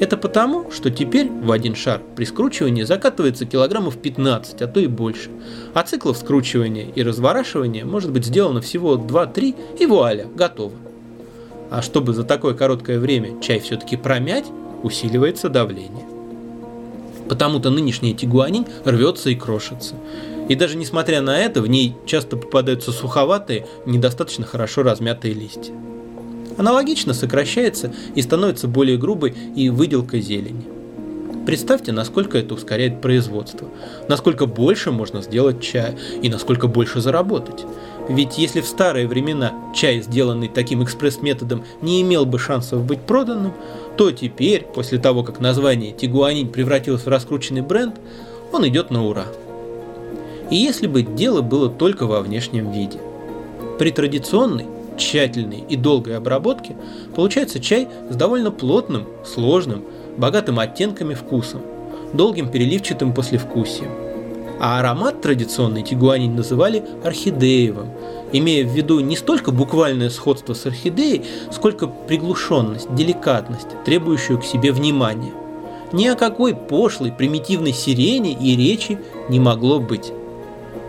это 0.00 0.16
потому, 0.16 0.72
что 0.72 0.90
теперь 0.90 1.30
в 1.30 1.52
один 1.52 1.76
шар 1.76 2.02
при 2.16 2.24
скручивании 2.24 2.82
закатывается 2.82 3.46
килограммов 3.46 3.96
15, 3.96 4.60
а 4.60 4.66
то 4.66 4.80
и 4.80 4.88
больше. 4.88 5.30
А 5.72 5.84
циклов 5.84 6.16
скручивания 6.16 6.88
и 6.94 7.02
разворачивания 7.02 7.84
может 7.84 8.10
быть 8.10 8.24
сделано 8.24 8.60
всего 8.60 8.96
2-3 8.96 9.54
и 9.78 9.86
вуаля, 9.86 10.26
готово. 10.34 10.72
А 11.74 11.82
чтобы 11.82 12.12
за 12.12 12.22
такое 12.22 12.54
короткое 12.54 13.00
время 13.00 13.40
чай 13.40 13.58
все-таки 13.58 13.96
промять, 13.96 14.44
усиливается 14.84 15.48
давление. 15.48 16.06
Потому-то 17.28 17.70
нынешняя 17.70 18.14
тигуанин 18.14 18.64
рвется 18.84 19.30
и 19.30 19.34
крошится. 19.34 19.96
И 20.48 20.54
даже 20.54 20.76
несмотря 20.76 21.20
на 21.20 21.36
это, 21.36 21.60
в 21.60 21.66
ней 21.66 21.96
часто 22.06 22.36
попадаются 22.36 22.92
суховатые, 22.92 23.66
недостаточно 23.86 24.46
хорошо 24.46 24.84
размятые 24.84 25.34
листья. 25.34 25.74
Аналогично 26.58 27.12
сокращается 27.12 27.92
и 28.14 28.22
становится 28.22 28.68
более 28.68 28.96
грубой 28.96 29.34
и 29.56 29.68
выделка 29.68 30.20
зелени. 30.20 30.64
Представьте, 31.44 31.90
насколько 31.90 32.38
это 32.38 32.54
ускоряет 32.54 33.00
производство, 33.00 33.68
насколько 34.08 34.46
больше 34.46 34.92
можно 34.92 35.22
сделать 35.22 35.60
чая 35.60 35.98
и 36.22 36.28
насколько 36.28 36.68
больше 36.68 37.00
заработать. 37.00 37.66
Ведь 38.08 38.36
если 38.36 38.60
в 38.60 38.66
старые 38.66 39.06
времена 39.06 39.54
чай, 39.74 40.00
сделанный 40.02 40.48
таким 40.48 40.84
экспресс-методом, 40.84 41.64
не 41.80 42.02
имел 42.02 42.26
бы 42.26 42.38
шансов 42.38 42.84
быть 42.84 43.00
проданным, 43.00 43.54
то 43.96 44.10
теперь, 44.10 44.62
после 44.62 44.98
того, 44.98 45.22
как 45.22 45.40
название 45.40 45.92
Тигуанин 45.92 46.48
превратилось 46.48 47.04
в 47.04 47.08
раскрученный 47.08 47.62
бренд, 47.62 47.96
он 48.52 48.68
идет 48.68 48.90
на 48.90 49.06
ура. 49.06 49.26
И 50.50 50.56
если 50.56 50.86
бы 50.86 51.02
дело 51.02 51.40
было 51.40 51.70
только 51.70 52.06
во 52.06 52.20
внешнем 52.20 52.70
виде. 52.70 52.98
При 53.78 53.90
традиционной, 53.90 54.66
тщательной 54.98 55.64
и 55.68 55.76
долгой 55.76 56.16
обработки 56.16 56.76
получается 57.16 57.58
чай 57.58 57.88
с 58.10 58.14
довольно 58.14 58.50
плотным, 58.50 59.06
сложным, 59.24 59.84
богатым 60.18 60.58
оттенками 60.58 61.14
вкусом, 61.14 61.62
долгим 62.12 62.50
переливчатым 62.50 63.14
послевкусием. 63.14 64.03
А 64.60 64.78
аромат 64.78 65.20
традиционный 65.20 65.82
тигуанин 65.82 66.36
называли 66.36 66.84
орхидеевым, 67.02 67.88
имея 68.32 68.64
в 68.64 68.70
виду 68.70 69.00
не 69.00 69.16
столько 69.16 69.50
буквальное 69.50 70.10
сходство 70.10 70.54
с 70.54 70.66
орхидеей, 70.66 71.24
сколько 71.50 71.86
приглушенность, 71.86 72.92
деликатность, 72.94 73.68
требующую 73.84 74.38
к 74.38 74.44
себе 74.44 74.72
внимания. 74.72 75.32
Ни 75.92 76.06
о 76.06 76.16
какой 76.16 76.54
пошлой, 76.54 77.12
примитивной 77.12 77.72
сирене 77.72 78.32
и 78.32 78.56
речи 78.56 78.98
не 79.28 79.38
могло 79.38 79.80
быть. 79.80 80.12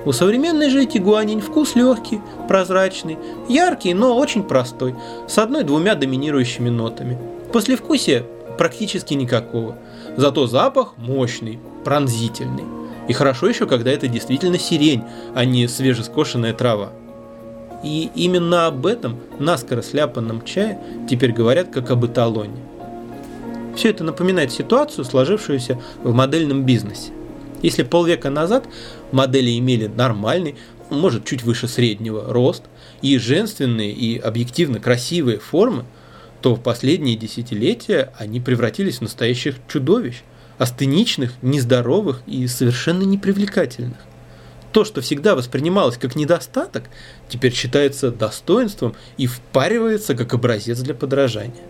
У 0.06 0.12
современной 0.12 0.70
же 0.70 0.86
тигуанин 0.86 1.42
вкус 1.42 1.76
легкий, 1.76 2.22
прозрачный, 2.48 3.18
яркий, 3.50 3.94
но 3.94 4.16
очень 4.16 4.44
простой, 4.44 4.96
с 5.28 5.38
одной-двумя 5.40 5.96
доминирующими 5.96 6.70
нотами. 6.70 7.18
Послевкусия 7.52 8.24
практически 8.58 9.16
никакого. 9.16 9.78
Зато 10.16 10.46
запах 10.48 10.94
мощный, 10.98 11.60
пронзительный. 11.84 12.85
И 13.08 13.14
хорошо 13.14 13.48
еще, 13.48 13.68
когда 13.68 13.92
это 13.92 14.08
действительно 14.08 14.58
сирень, 14.58 15.04
а 15.34 15.46
не 15.46 15.68
свежескошенная 15.68 16.54
трава. 16.54 16.92
И 17.84 18.10
именно 18.16 18.68
об 18.68 18.86
этом 18.86 19.20
наскоро 19.38 19.82
сляпанном 19.82 20.44
чае 20.44 20.80
теперь 21.10 21.32
говорят 21.32 21.70
как 21.70 21.92
об 21.92 22.06
эталоне. 22.06 22.58
Все 23.76 23.90
это 23.90 24.04
напоминает 24.04 24.52
ситуацию, 24.52 25.06
сложившуюся 25.06 25.80
в 26.04 26.14
модельном 26.14 26.64
бизнесе. 26.64 27.12
Если 27.62 27.84
полвека 27.84 28.30
назад 28.30 28.68
модели 29.12 29.58
имели 29.58 29.88
нормальный, 29.88 30.56
может 30.90 31.26
чуть 31.26 31.44
выше 31.44 31.68
среднего 31.68 32.32
рост 32.32 32.64
и 33.02 33.18
женственные 33.18 33.92
и 33.92 34.18
объективно 34.18 34.80
красивые 34.80 35.40
формы, 35.40 35.86
то 36.42 36.56
в 36.56 36.62
последние 36.62 37.16
десятилетия 37.16 38.14
они 38.18 38.40
превратились 38.40 39.00
в 39.00 39.02
настоящих 39.02 39.56
чудовищ, 39.68 40.22
астеничных, 40.58 41.34
нездоровых 41.42 42.22
и 42.28 42.48
совершенно 42.48 43.04
непривлекательных. 43.04 43.98
То, 44.72 44.84
что 44.84 45.02
всегда 45.02 45.36
воспринималось 45.36 45.98
как 45.98 46.16
недостаток, 46.16 46.84
теперь 47.30 47.54
считается 47.54 48.12
достоинством 48.12 48.94
и 49.18 49.26
впаривается 49.26 50.16
как 50.16 50.34
образец 50.34 50.80
для 50.80 50.94
подражания. 50.94 51.64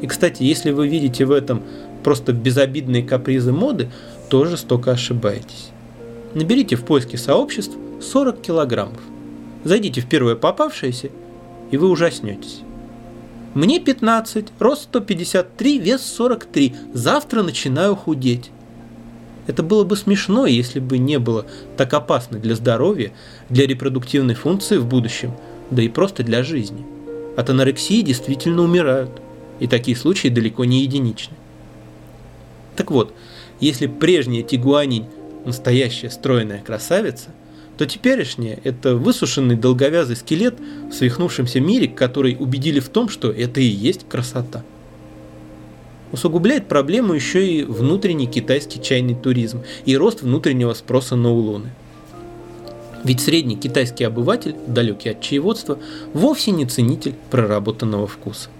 И, 0.00 0.06
кстати, 0.06 0.42
если 0.42 0.70
вы 0.70 0.88
видите 0.88 1.24
в 1.24 1.32
этом 1.32 1.62
просто 2.04 2.32
безобидные 2.32 3.02
капризы 3.02 3.52
моды, 3.52 3.90
то 4.28 4.44
жестоко 4.44 4.92
ошибаетесь. 4.92 5.70
Наберите 6.34 6.76
в 6.76 6.84
поиске 6.84 7.18
сообществ 7.18 7.76
40 8.00 8.40
килограммов. 8.40 9.00
Зайдите 9.64 10.00
в 10.00 10.08
первое 10.08 10.36
попавшееся, 10.36 11.10
и 11.70 11.76
вы 11.76 11.88
ужаснетесь. 11.88 12.62
Мне 13.54 13.80
15, 13.80 14.52
рост 14.60 14.82
153, 14.84 15.78
вес 15.80 16.02
43. 16.02 16.74
Завтра 16.94 17.42
начинаю 17.42 17.96
худеть. 17.96 18.50
Это 19.48 19.64
было 19.64 19.82
бы 19.82 19.96
смешно, 19.96 20.46
если 20.46 20.78
бы 20.78 20.98
не 20.98 21.18
было 21.18 21.46
так 21.76 21.92
опасно 21.92 22.38
для 22.38 22.54
здоровья, 22.54 23.10
для 23.48 23.66
репродуктивной 23.66 24.34
функции 24.34 24.76
в 24.76 24.86
будущем, 24.86 25.32
да 25.72 25.82
и 25.82 25.88
просто 25.88 26.22
для 26.22 26.44
жизни. 26.44 26.86
От 27.36 27.50
анорексии 27.50 28.02
действительно 28.02 28.62
умирают, 28.62 29.20
и 29.58 29.66
такие 29.66 29.96
случаи 29.96 30.28
далеко 30.28 30.64
не 30.64 30.82
единичны. 30.82 31.36
Так 32.76 32.92
вот, 32.92 33.12
если 33.58 33.88
прежняя 33.88 34.44
Тигуанин 34.44 35.06
настоящая 35.44 36.10
стройная 36.10 36.62
красавица, 36.62 37.30
то 37.80 37.86
теперешняя– 37.86 38.60
это 38.64 38.94
высушенный 38.94 39.56
долговязый 39.56 40.14
скелет 40.14 40.54
в 40.90 40.92
свихнувшемся 40.92 41.60
мире, 41.60 41.88
который 41.88 42.36
убедили 42.38 42.78
в 42.78 42.90
том, 42.90 43.08
что 43.08 43.30
это 43.30 43.62
и 43.62 43.64
есть 43.64 44.06
красота. 44.06 44.62
Усугубляет 46.12 46.68
проблему 46.68 47.14
еще 47.14 47.48
и 47.50 47.64
внутренний 47.64 48.26
китайский 48.26 48.82
чайный 48.82 49.14
туризм 49.14 49.62
и 49.86 49.96
рост 49.96 50.20
внутреннего 50.20 50.74
спроса 50.74 51.16
на 51.16 51.30
улоны. 51.30 51.70
Ведь 53.02 53.22
средний 53.22 53.56
китайский 53.56 54.04
обыватель, 54.04 54.56
далекий 54.66 55.08
от 55.08 55.22
чаеводства, 55.22 55.78
вовсе 56.12 56.50
не 56.50 56.66
ценитель 56.66 57.14
проработанного 57.30 58.06
вкуса. 58.06 58.50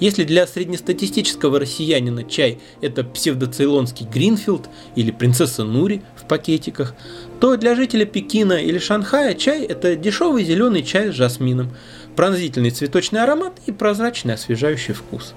Если 0.00 0.24
для 0.24 0.46
среднестатистического 0.46 1.60
россиянина 1.60 2.24
чай– 2.24 2.58
это 2.80 3.04
псевдоцейлонский 3.04 4.06
Гринфилд 4.06 4.68
или 4.94 5.10
принцесса 5.10 5.64
Нури 5.64 6.02
пакетиках, 6.26 6.94
то 7.40 7.56
для 7.56 7.74
жителя 7.74 8.04
Пекина 8.04 8.54
или 8.54 8.78
Шанхая 8.78 9.34
чай– 9.34 9.64
это 9.68 9.96
дешевый 9.96 10.44
зеленый 10.44 10.82
чай 10.82 11.10
с 11.10 11.14
жасмином, 11.14 11.70
пронзительный 12.14 12.70
цветочный 12.70 13.22
аромат 13.22 13.54
и 13.66 13.72
прозрачный 13.72 14.34
освежающий 14.34 14.94
вкус. 14.94 15.34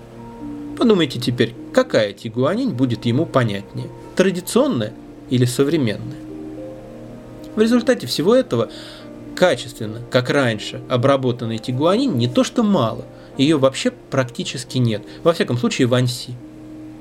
Подумайте 0.78 1.20
теперь, 1.20 1.54
какая 1.74 2.14
тигуанин 2.14 2.72
будет 2.72 3.06
ему 3.06 3.26
понятнее– 3.26 3.88
традиционная 4.16 4.94
или 5.30 5.46
современная? 5.46 6.18
В 7.56 7.62
результате 7.62 8.08
всего 8.08 8.36
этого 8.36 8.70
качественно, 9.36 10.02
как 10.10 10.30
раньше, 10.30 10.82
обработанный 10.90 11.58
тигуанин 11.58 12.18
не 12.18 12.28
то 12.28 12.44
что 12.44 12.64
мало– 12.64 13.06
ее 13.40 13.58
вообще 13.58 13.92
практически 13.92 14.78
нет, 14.80 15.02
во 15.24 15.34
всяком 15.34 15.58
случае 15.58 15.88
в 15.88 15.94
Анси. 15.94 16.36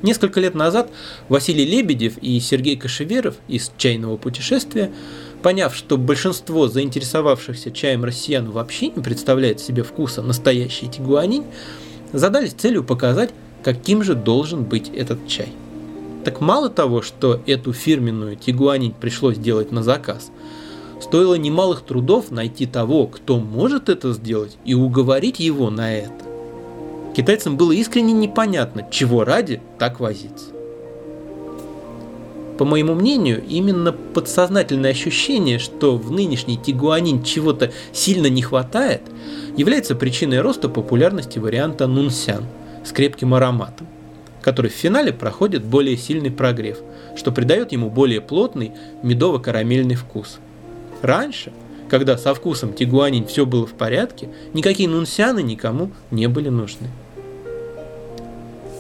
Несколько 0.03 0.39
лет 0.39 0.55
назад 0.55 0.91
Василий 1.29 1.65
Лебедев 1.65 2.19
и 2.19 2.39
Сергей 2.39 2.77
Кашеверов 2.77 3.35
из 3.49 3.73
«Чайного 3.77 4.17
путешествия», 4.17 4.93
поняв, 5.43 5.75
что 5.75 5.97
большинство 5.97 6.69
заинтересовавшихся 6.69 7.73
чаем 7.73 8.05
россиян 8.05 8.49
вообще 8.51 8.89
не 8.89 9.03
представляет 9.03 9.61
себе 9.61 9.83
вкуса 9.83 10.23
настоящий 10.23 10.89
тигуанин, 10.89 11.45
задались 12.13 12.53
целью 12.53 12.85
показать, 12.85 13.31
каким 13.65 14.05
же 14.05 14.15
должен 14.15 14.65
быть 14.65 14.89
этот 14.89 15.27
чай. 15.27 15.49
Так 16.25 16.41
мало 16.41 16.69
того, 16.69 17.03
что 17.03 17.41
эту 17.47 17.73
фирменную 17.73 18.37
тигуанин 18.37 18.93
пришлось 18.93 19.37
делать 19.37 19.73
на 19.73 19.83
заказ, 19.83 20.31
стоило 21.01 21.35
немалых 21.35 21.81
трудов 21.83 22.31
найти 22.31 22.67
того, 22.67 23.09
кто 23.09 23.41
может 23.41 23.89
это 23.89 24.13
сделать, 24.13 24.57
и 24.65 24.75
уговорить 24.75 25.41
его 25.41 25.71
на 25.71 25.93
это. 25.93 26.28
Китайцам 27.19 27.57
было 27.57 27.73
искренне 27.73 28.13
непонятно, 28.13 28.87
чего 28.93 29.25
ради 29.25 29.61
так 29.77 29.99
возиться. 29.99 30.53
По 32.57 32.65
моему 32.65 32.95
мнению, 32.95 33.43
именно 33.45 33.91
подсознательное 33.91 34.93
ощущение, 34.93 35.59
что 35.59 35.97
в 35.97 36.13
нынешний 36.13 36.57
тигуанин 36.57 37.25
чего-то 37.25 37.73
сильно 37.93 38.29
не 38.29 38.41
хватает, 38.41 39.03
является 39.57 39.97
причиной 39.97 40.43
роста 40.43 40.69
популярности 40.69 41.41
варианта 41.41 41.89
нунсян 41.89 42.45
с 42.85 42.93
крепким 42.93 43.35
ароматом, 43.35 43.89
который 44.41 44.71
в 44.71 44.75
финале 44.75 45.13
проходит 45.13 45.65
более 45.65 45.97
сильный 45.97 46.31
прогрев, 46.31 46.79
что 47.17 47.33
придает 47.33 47.73
ему 47.73 47.91
более 47.91 48.21
плотный 48.21 48.71
медово-карамельный 49.03 49.97
вкус. 49.97 50.39
Раньше, 51.03 51.51
когда 51.91 52.17
со 52.17 52.33
вкусом 52.33 52.75
тигуанин 52.75 53.27
все 53.27 53.45
было 53.45 53.67
в 53.67 53.73
порядке, 53.73 54.29
никакие 54.55 54.89
нунсяны 54.89 55.43
никому 55.43 55.91
не 56.13 56.29
были 56.29 56.49
нужны. 56.49 56.87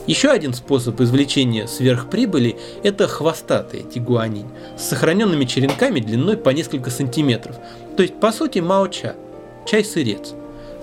Еще 0.09 0.31
один 0.31 0.55
способ 0.55 0.99
извлечения 1.03 1.67
сверхприбыли– 1.67 2.57
это 2.83 3.07
хвостатые 3.07 3.83
тигуанин 3.83 4.47
с 4.79 4.85
сохраненными 4.85 5.45
черенками 5.45 6.00
длиной 6.00 6.38
по 6.38 6.49
несколько 6.49 6.88
сантиметров, 6.88 7.57
то 7.95 8.03
есть 8.03 8.19
по 8.19 8.33
сути 8.33 8.61
мао-ча– 8.61 9.17
чай-сырец. 9.67 10.33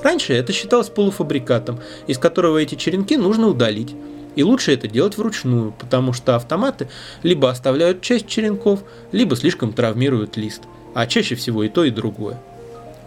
Раньше 0.03 0.34
это 0.34 0.53
считалось 0.53 0.89
полуфабрикатом, 0.89 1.79
из 2.05 2.20
которого 2.20 2.60
эти 2.60 2.75
черенки 2.75 3.17
нужно 3.17 3.48
удалить. 3.48 3.96
И 4.36 4.44
лучше 4.44 4.74
это 4.74 4.88
делать 4.88 5.17
вручную, 5.17 5.72
потому 5.72 6.13
что 6.13 6.36
автоматы 6.36 6.88
либо 7.24 7.50
оставляют 7.50 8.01
часть 8.01 8.27
черенков, 8.27 8.84
либо 9.12 9.36
слишком 9.36 9.74
травмируют 9.74 10.38
лист, 10.38 10.62
а 10.94 11.08
чаще 11.08 11.34
всего 11.34 11.63
и 11.63 11.70
то, 11.70 11.84
и 11.84 11.89
другое. 11.89 12.39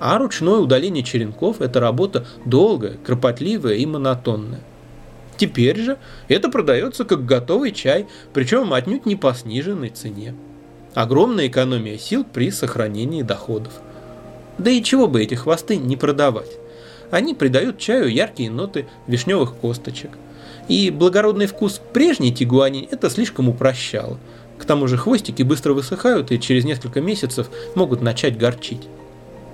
А 0.00 0.18
ручное 0.18 0.56
удаление 0.56 1.04
черенков– 1.04 1.60
это 1.60 1.78
работа 1.78 2.26
долгая, 2.44 2.96
кропотливая 3.04 3.74
и 3.74 3.86
монотонная. 3.86 4.62
Теперь 5.38 5.80
же 5.80 5.98
это 6.26 6.50
продается 6.50 7.04
как 7.04 7.24
готовый 7.24 7.70
чай, 7.70 8.06
причем 8.34 8.74
отнюдь 8.74 9.06
не 9.06 9.14
по 9.14 9.32
сниженной 9.32 9.90
цене. 9.90 10.34
Огромная 10.94 11.46
экономия 11.46 11.96
сил 11.96 12.24
при 12.24 12.50
сохранении 12.50 13.22
доходов. 13.22 13.72
Да 14.58 14.68
и 14.68 14.82
чего 14.82 15.06
бы 15.06 15.22
эти 15.22 15.36
хвосты 15.36 15.76
не 15.76 15.96
продавать? 15.96 16.50
Они 17.12 17.34
придают 17.34 17.78
чаю 17.78 18.12
яркие 18.12 18.50
ноты 18.50 18.86
вишневых 19.06 19.54
косточек. 19.54 20.10
И 20.66 20.90
благородный 20.90 21.46
вкус 21.46 21.80
прежней 21.92 22.34
тигуани 22.34 22.88
это 22.90 23.08
слишком 23.08 23.48
упрощало. 23.48 24.18
К 24.58 24.64
тому 24.64 24.88
же 24.88 24.96
хвостики 24.96 25.44
быстро 25.44 25.72
высыхают 25.72 26.32
и 26.32 26.40
через 26.40 26.64
несколько 26.64 27.00
месяцев 27.00 27.48
могут 27.76 28.02
начать 28.02 28.36
горчить. 28.36 28.88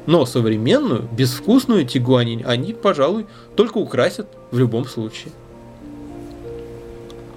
Но 0.06 0.24
современную, 0.24 1.06
безвкусную 1.12 1.86
тигуанин 1.86 2.42
они, 2.46 2.72
пожалуй, 2.72 3.26
только 3.54 3.76
украсят 3.78 4.28
в 4.50 4.58
любом 4.58 4.86
случае. 4.86 5.32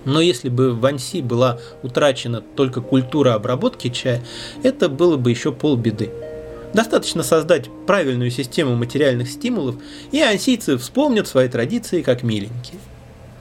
Но 0.08 0.22
если 0.22 0.48
бы 0.48 0.74
в 0.74 0.86
Анси 0.86 1.22
была 1.22 1.60
утрачена 1.84 2.40
только 2.40 2.80
культура 2.80 3.34
обработки 3.34 3.90
чая, 3.90 4.24
это 4.64 4.88
было 4.88 5.18
бы 5.18 5.30
еще 5.30 5.52
полбеды. 5.52 6.10
Достаточно 6.74 7.24
создать 7.24 7.66
правильную 7.86 8.32
систему 8.32 8.78
материальных 8.78 9.30
стимулов, 9.30 9.76
и 10.14 10.22
ансийцы 10.22 10.78
вспомнят 10.78 11.28
свои 11.28 11.50
традиции 11.50 12.02
как 12.04 12.24
миленькие. 12.24 12.80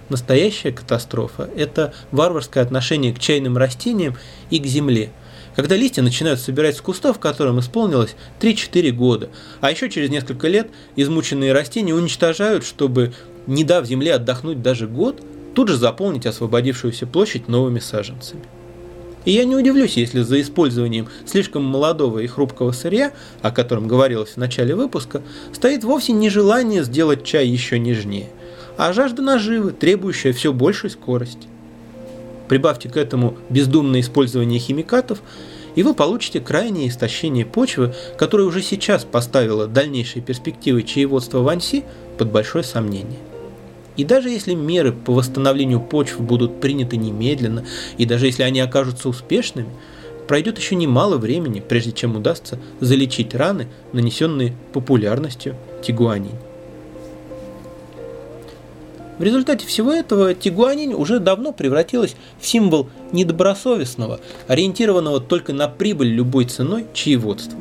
Настоящая 0.08 0.72
катастрофа– 0.72 1.48
это 1.56 1.94
варварское 2.10 2.64
отношение 2.64 3.14
к 3.14 3.20
чайным 3.20 3.56
растениям 3.56 4.16
и 4.50 4.58
к 4.58 4.66
земле, 4.66 5.10
когда 5.54 5.76
листья 5.76 6.02
начинают 6.02 6.40
собирать 6.40 6.76
с 6.76 6.80
кустов, 6.80 7.20
которым 7.20 7.60
исполнилось 7.60 8.16
3-4 8.40 8.90
года, 8.90 9.28
а 9.60 9.70
еще 9.70 9.88
через 9.88 10.10
несколько 10.10 10.48
лет 10.48 10.68
измученные 10.96 11.52
растения 11.52 11.94
уничтожают, 11.94 12.66
чтобы, 12.66 13.14
не 13.46 13.62
дав 13.62 13.86
земле 13.86 14.14
отдохнуть 14.14 14.62
даже 14.62 14.88
год– 14.88 15.20
тут 15.56 15.68
же 15.68 15.76
заполнить 15.78 16.26
освободившуюся 16.26 17.06
площадь 17.06 17.48
новыми 17.48 17.78
саженцами. 17.78 18.42
И 19.24 19.32
я 19.32 19.46
не 19.46 19.56
удивлюсь, 19.56 19.96
если 19.96 20.20
за 20.20 20.38
использованием 20.42 21.08
слишком 21.24 21.64
молодого 21.64 22.18
и 22.18 22.26
хрупкого 22.26 22.72
сырья, 22.72 23.12
о 23.40 23.50
котором 23.50 23.88
говорилось 23.88 24.32
в 24.32 24.36
начале 24.36 24.74
выпуска, 24.74 25.22
стоит 25.54 25.82
вовсе 25.82 26.12
не 26.12 26.28
желание 26.28 26.84
сделать 26.84 27.24
чай 27.24 27.48
еще 27.48 27.78
нежнее, 27.78 28.28
а 28.76 28.92
жажда 28.92 29.22
наживы, 29.22 29.72
требующая 29.72 30.34
все 30.34 30.52
большей 30.52 30.90
скорости. 30.90 31.48
Прибавьте 32.48 32.90
к 32.90 32.96
этому 32.98 33.38
бездумное 33.48 34.00
использование 34.00 34.60
химикатов, 34.60 35.22
и 35.74 35.82
вы 35.82 35.94
получите 35.94 36.38
крайнее 36.38 36.88
истощение 36.88 37.46
почвы, 37.46 37.94
которое 38.18 38.44
уже 38.44 38.60
сейчас 38.60 39.04
поставило 39.04 39.66
дальнейшие 39.66 40.22
перспективы 40.22 40.82
чаеводства 40.82 41.38
в 41.38 41.48
Анси 41.48 41.82
под 42.18 42.30
большое 42.30 42.62
сомнение. 42.62 43.18
И 43.96 44.04
даже 44.04 44.28
если 44.28 44.54
меры 44.54 44.92
по 44.92 45.12
восстановлению 45.12 45.80
почв 45.80 46.20
будут 46.20 46.60
приняты 46.60 46.96
немедленно, 46.96 47.64
и 47.96 48.04
даже 48.04 48.26
если 48.26 48.42
они 48.42 48.60
окажутся 48.60 49.08
успешными, 49.08 49.70
пройдет 50.28 50.58
еще 50.58 50.74
немало 50.74 51.16
времени, 51.16 51.60
прежде 51.66 51.92
чем 51.92 52.16
удастся 52.16 52.58
залечить 52.80 53.34
раны, 53.34 53.68
нанесенные 53.92 54.54
популярностью 54.72 55.56
тигуанин. 55.82 56.32
В 59.18 59.22
результате 59.22 59.66
всего 59.66 59.92
этого 59.92 60.34
тигуанин 60.34 60.94
уже 60.94 61.20
давно 61.20 61.52
превратилась 61.52 62.16
в 62.38 62.46
символ 62.46 62.90
недобросовестного, 63.12 64.20
ориентированного 64.46 65.20
только 65.20 65.54
на 65.54 65.68
прибыль 65.68 66.08
любой 66.08 66.44
ценой 66.44 66.84
чаеводства 66.92 67.58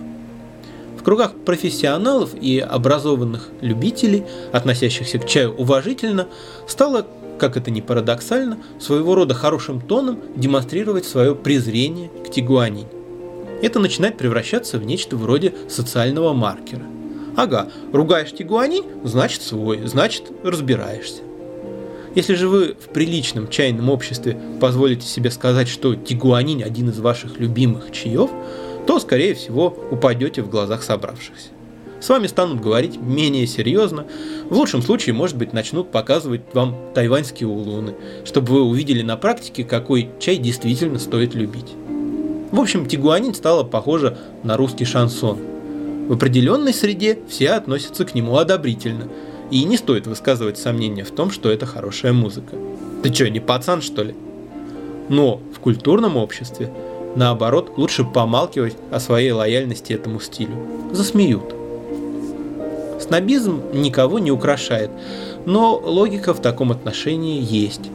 кругах 1.05 1.33
профессионалов 1.45 2.31
и 2.33 2.57
образованных 2.57 3.49
любителей, 3.61 4.23
относящихся 4.51 5.19
к 5.19 5.27
чаю 5.27 5.53
уважительно, 5.53 6.27
стало, 6.67 7.05
как 7.37 7.55
это 7.55 7.69
ни 7.69 7.79
парадоксально, 7.79 8.57
своего 8.79 9.13
рода 9.13 9.35
хорошим 9.35 9.79
тоном 9.79 10.19
демонстрировать 10.35 11.05
свое 11.05 11.35
презрение 11.35 12.09
к 12.25 12.31
тигуанинь. 12.31 12.87
Это 13.61 13.79
начинает 13.79 14.17
превращаться 14.17 14.79
в 14.79 14.85
нечто 14.85 15.15
вроде 15.15 15.53
социального 15.69 16.33
маркера. 16.33 16.83
Ага, 17.37 17.69
ругаешь 17.93 18.33
тигуанинь, 18.33 18.85
значит 19.03 19.43
свой, 19.43 19.85
значит 19.85 20.23
разбираешься. 20.43 21.21
Если 22.15 22.33
же 22.33 22.47
вы 22.47 22.75
в 22.79 22.89
приличном 22.93 23.49
чайном 23.49 23.89
обществе 23.89 24.39
позволите 24.59 25.05
себе 25.05 25.29
сказать, 25.29 25.67
что 25.67 25.95
тигуанинь 25.95 26.63
один 26.63 26.89
из 26.89 26.97
ваших 26.99 27.39
любимых 27.39 27.91
чаев– 27.91 28.31
то, 28.87 28.99
скорее 28.99 29.33
всего, 29.33 29.75
упадете 29.91 30.41
в 30.41 30.49
глазах 30.49 30.83
собравшихся. 30.83 31.49
С 31.99 32.09
вами 32.09 32.27
станут 32.27 32.61
говорить 32.61 32.97
менее 32.97 33.47
серьезно, 33.47 34.05
в 34.49 34.53
лучшем 34.55 34.81
случае, 34.81 35.15
может 35.15 35.37
быть, 35.37 35.53
начнут 35.53 35.91
показывать 35.91 36.41
вам 36.53 36.75
тайваньские 36.93 37.47
улуны, 37.47 37.95
чтобы 38.25 38.53
вы 38.53 38.61
увидели 38.61 39.01
на 39.01 39.17
практике, 39.17 39.63
какой 39.63 40.09
чай 40.19 40.37
действительно 40.37 40.99
стоит 40.99 41.33
любить. 41.33 41.73
В 42.51 42.59
общем, 42.59 42.85
тигуанин 42.85 43.33
стала 43.33 43.63
похожа 43.63 44.17
на 44.43 44.55
русский 44.55 44.85
шансон. 44.85 45.39
В 46.07 46.13
определенной 46.13 46.73
среде 46.73 47.17
все 47.27 47.51
относятся 47.51 48.05
к 48.05 48.13
нему 48.13 48.37
одобрительно, 48.37 49.07
и 49.49 49.63
не 49.63 49.77
стоит 49.77 50.05
высказывать 50.05 50.57
сомнения 50.57 51.03
в 51.03 51.11
том, 51.11 51.31
что 51.31 51.49
это 51.49 51.65
хорошая 51.65 52.13
музыка. 52.13 52.55
Ты 53.01 53.13
что, 53.13 53.29
не 53.29 53.39
пацан, 53.39 53.81
что 53.81 54.03
ли? 54.03 54.15
Но 55.09 55.41
в 55.55 55.59
культурном 55.59 56.17
обществе 56.17 56.71
Наоборот, 57.15 57.73
лучше 57.78 58.04
помалкивать 58.04 58.75
о 58.91 58.99
своей 58.99 59.32
лояльности 59.32 59.93
этому 59.93 60.19
стилю. 60.19 60.56
Засмеют. 60.91 61.56
Снобизм 62.99 63.62
никого 63.73 64.19
не 64.19 64.32
украшает, 64.32 64.89
но 65.45 65.78
логика 65.78 66.34
в 66.34 66.41
таком 66.41 66.71
отношении 66.71 67.41
есть. 67.41 67.89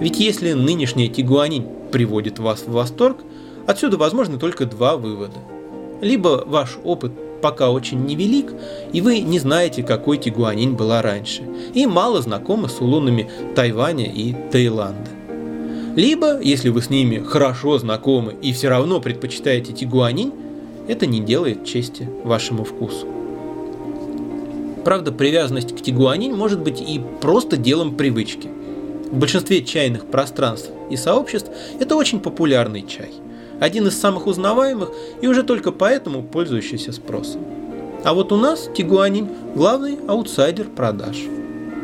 Ведь 0.00 0.18
если 0.20 0.52
нынешняя 0.52 1.08
тигуанин 1.08 1.66
приводит 1.90 2.38
вас 2.38 2.64
в 2.66 2.72
восторг, 2.72 3.18
отсюда 3.66 3.96
возможны 3.96 4.38
только 4.38 4.66
два 4.66 4.96
вывода. 4.96 5.38
Либо 6.00 6.44
ваш 6.46 6.78
опыт 6.84 7.12
пока 7.40 7.70
очень 7.70 8.04
невелик, 8.04 8.52
и 8.92 9.00
вы 9.00 9.20
не 9.20 9.38
знаете, 9.38 9.82
какой 9.82 10.18
тигуанин 10.18 10.76
была 10.76 11.02
раньше, 11.02 11.42
и 11.74 11.86
мало 11.86 12.20
знакомы 12.20 12.68
с 12.68 12.80
улунами 12.80 13.30
Тайваня 13.54 14.06
и 14.06 14.34
Таиланда. 14.50 15.17
Либо, 15.98 16.40
если 16.40 16.68
вы 16.68 16.80
с 16.80 16.90
ними 16.90 17.18
хорошо 17.18 17.76
знакомы 17.76 18.36
и 18.40 18.52
все 18.52 18.68
равно 18.68 19.00
предпочитаете 19.00 19.72
тигуанин, 19.72 20.32
это 20.86 21.06
не 21.06 21.18
делает 21.18 21.64
чести 21.64 22.08
вашему 22.22 22.62
вкусу. 22.62 23.04
Правда, 24.84 25.10
привязанность 25.10 25.76
к 25.76 25.80
тигуанин 25.80 26.36
может 26.36 26.60
быть 26.60 26.80
и 26.80 27.00
просто 27.20 27.56
делом 27.56 27.96
привычки. 27.96 28.48
В 29.10 29.18
большинстве 29.18 29.64
чайных 29.64 30.06
пространств 30.06 30.70
и 30.88 30.96
сообществ 30.96 31.50
это 31.80 31.96
очень 31.96 32.20
популярный 32.20 32.86
чай. 32.86 33.10
Один 33.58 33.88
из 33.88 33.98
самых 33.98 34.28
узнаваемых 34.28 34.92
и 35.20 35.26
уже 35.26 35.42
только 35.42 35.72
поэтому 35.72 36.22
пользующийся 36.22 36.92
спросом. 36.92 37.40
А 38.04 38.14
вот 38.14 38.30
у 38.30 38.36
нас 38.36 38.70
тигуанин– 38.72 39.26
главный 39.56 39.98
аутсайдер 40.06 40.68
продаж– 40.68 41.16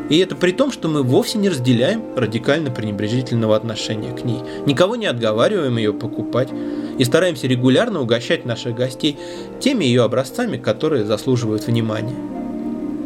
и 0.09 0.17
это 0.19 0.35
при 0.35 0.51
том, 0.51 0.71
что 0.71 0.87
мы 0.87 1.03
вовсе 1.03 1.37
не 1.37 1.49
разделяем 1.49 2.03
радикально 2.15 2.71
пренебрежительного 2.71 3.55
отношения 3.55 4.11
к 4.11 4.23
ней, 4.23 4.39
никого 4.65 4.95
не 4.95 5.07
отговариваем 5.07 5.77
ее 5.77 5.93
покупать. 5.93 6.49
И 6.97 7.03
стараемся 7.03 7.47
регулярно 7.47 8.01
угощать 8.01 8.45
наших 8.45 8.75
гостей 8.75 9.17
теми 9.59 9.83
ее 9.83 10.03
образцами, 10.03 10.57
которые 10.57 11.03
заслуживают 11.03 11.67
внимания. 11.67 12.15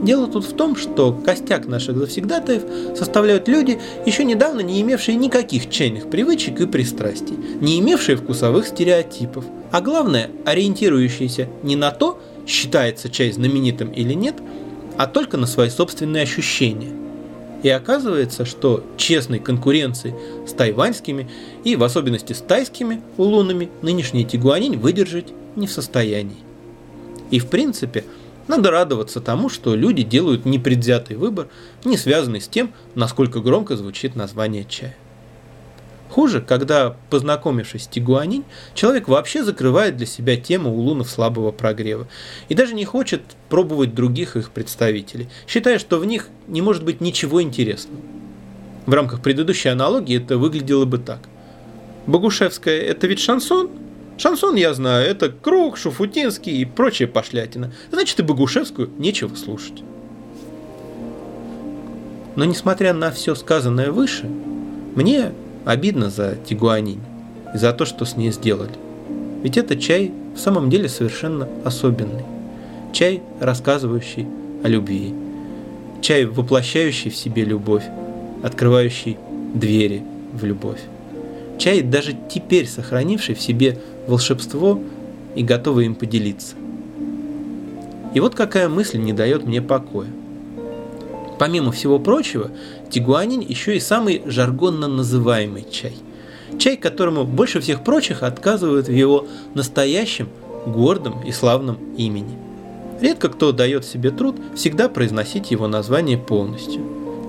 Дело 0.04 0.28
тут 0.28 0.46
в 0.46 0.54
том, 0.54 0.76
что 0.76 1.12
костяк 1.12 1.68
наших 1.68 1.98
завсегдатаев 1.98 2.62
составляют 2.98 3.48
люди, 3.48 3.80
еще 4.06 4.24
недавно 4.24 4.62
не 4.62 4.82
имевшие 4.82 5.16
никаких 5.16 5.70
чайных 5.70 6.10
привычек 6.10 6.62
и 6.62 6.68
пристрастий, 6.68 7.36
не 7.60 7.80
имевшие 7.80 8.16
вкусовых 8.16 8.68
стереотипов, 8.68 9.44
а 9.72 9.82
главное, 9.82 10.30
ориентирующиеся 10.46 11.50
не 11.64 11.76
на 11.76 11.92
то, 11.92 12.20
считается 12.48 13.10
чай 13.10 13.32
знаменитым 13.32 13.92
или 13.92 14.14
нет, 14.14 14.36
а 15.00 15.08
только 15.08 15.38
на 15.38 15.48
свои 15.48 15.70
собственные 15.70 16.24
ощущения. 16.24 16.92
И 17.64 17.70
оказывается, 17.70 18.44
что 18.44 18.84
честной 18.98 19.40
конкуренции 19.40 20.14
с 20.46 20.52
тайваньскими 20.52 21.30
и 21.64 21.78
в 21.78 21.86
особенности 21.86 22.34
с 22.34 22.40
тайскими 22.40 23.02
улунами 23.16 23.70
нынешний 23.82 24.26
тигуанин 24.26 24.78
выдержать 24.78 25.28
не 25.56 25.68
в 25.68 25.72
состоянии. 25.72 26.36
И 27.32 27.40
в 27.40 27.48
принципе, 27.48 28.04
надо 28.50 28.72
радоваться 28.72 29.22
тому, 29.22 29.48
что 29.48 29.74
люди 29.74 30.04
делают 30.04 30.44
непредвзятый 30.44 31.16
выбор, 31.16 31.48
не 31.86 31.96
связанный 31.96 32.42
с 32.42 32.50
тем, 32.50 32.74
насколько 32.96 33.40
громко 33.40 33.78
звучит 33.78 34.18
название 34.18 34.66
чая. 34.66 34.98
Хуже, 36.10 36.42
когда, 36.42 36.96
познакомившись 37.10 37.84
с 37.84 37.88
тигуанинь, 37.88 38.44
человек 38.74 39.08
вообще 39.08 39.44
закрывает 39.44 39.96
для 39.96 40.08
себя 40.08 40.38
тему 40.38 40.74
улунов 40.74 41.10
слабого 41.10 41.52
прогрева 41.52 42.08
и 42.50 42.56
даже 42.56 42.74
не 42.74 42.84
хочет 42.84 43.22
пробовать 43.48 43.94
других 43.94 44.36
их 44.36 44.50
представителей, 44.50 45.30
считая, 45.48 45.78
что 45.78 46.00
в 46.00 46.06
них 46.06 46.30
не 46.48 46.62
может 46.62 46.84
быть 46.84 47.00
ничего 47.00 47.44
интересного. 47.44 48.02
В 48.88 48.94
рамках 48.94 49.22
предыдущей 49.22 49.70
аналогии 49.70 50.18
это 50.18 50.40
выглядело 50.40 50.86
бы 50.86 50.98
так. 50.98 51.20
Богушевская– 52.08 52.80
это 52.82 53.06
ведь 53.06 53.20
шансон? 53.20 53.70
Шансон 54.18 54.56
я 54.56 54.74
знаю, 54.74 55.08
это 55.08 55.30
Круг, 55.30 55.78
Шуфутинский 55.78 56.58
и 56.58 56.66
прочая 56.66 57.08
пошлятина. 57.08 57.72
Значит, 57.92 58.20
и 58.20 58.24
Богушевскую 58.24 58.90
нечего 58.98 59.36
слушать. 59.36 59.84
Но 62.36 62.46
несмотря 62.46 62.94
на 62.94 63.12
все 63.12 63.36
сказанное 63.36 63.92
выше, 63.92 64.26
мне 64.96 65.34
обидно 65.66 66.10
за 66.10 66.36
Тигуанинь 66.36 67.02
и 67.54 67.58
за 67.58 67.74
то, 67.74 67.86
что 67.86 68.06
с 68.06 68.16
ней 68.16 68.32
сделали. 68.32 68.72
Ведь 69.44 69.58
это 69.58 69.78
чай 69.78 70.12
в 70.36 70.40
самом 70.40 70.70
деле 70.70 70.90
совершенно 70.90 71.48
особенный. 71.64 72.24
Чай, 72.92 73.22
рассказывающий 73.40 74.28
о 74.64 74.68
любви. 74.68 75.14
Чай, 76.02 76.26
воплощающий 76.26 77.12
в 77.12 77.16
себе 77.16 77.44
любовь, 77.44 77.84
открывающий 78.44 79.18
двери 79.54 80.04
в 80.34 80.44
любовь. 80.44 80.82
Чай, 81.58 81.82
даже 81.82 82.16
теперь 82.30 82.68
сохранивший 82.68 83.36
в 83.36 83.42
себе 83.42 83.80
волшебство 84.08 84.82
и 85.36 85.44
готовый 85.44 85.86
им 85.86 85.96
поделиться. 85.96 86.56
И 88.14 88.20
вот 88.20 88.34
какая 88.34 88.70
мысль 88.70 88.98
не 88.98 89.14
дает 89.14 89.46
мне 89.46 89.62
покоя. 89.62 90.10
Помимо 91.40 91.72
всего 91.72 92.00
прочего, 92.00 92.52
тигуанин 92.92 93.40
еще 93.40 93.78
и 93.78 93.80
самый 93.80 94.22
жаргонно 94.26 94.88
называемый 94.88 95.66
чай. 95.72 95.96
Чай, 96.60 96.76
которому 96.76 97.24
больше 97.24 97.62
всех 97.62 97.84
прочих 97.86 98.24
отказывают 98.24 98.88
в 98.88 98.92
его 98.92 99.26
настоящем, 99.54 100.28
гордом 100.66 101.24
и 101.26 101.32
славном 101.32 101.78
имени. 101.96 102.38
Редко 103.00 103.30
кто 103.30 103.54
дает 103.54 103.86
себе 103.86 104.12
труд 104.12 104.36
всегда 104.56 104.90
произносить 104.90 105.52
его 105.52 105.68
название 105.68 106.18
полностью. 106.18 106.82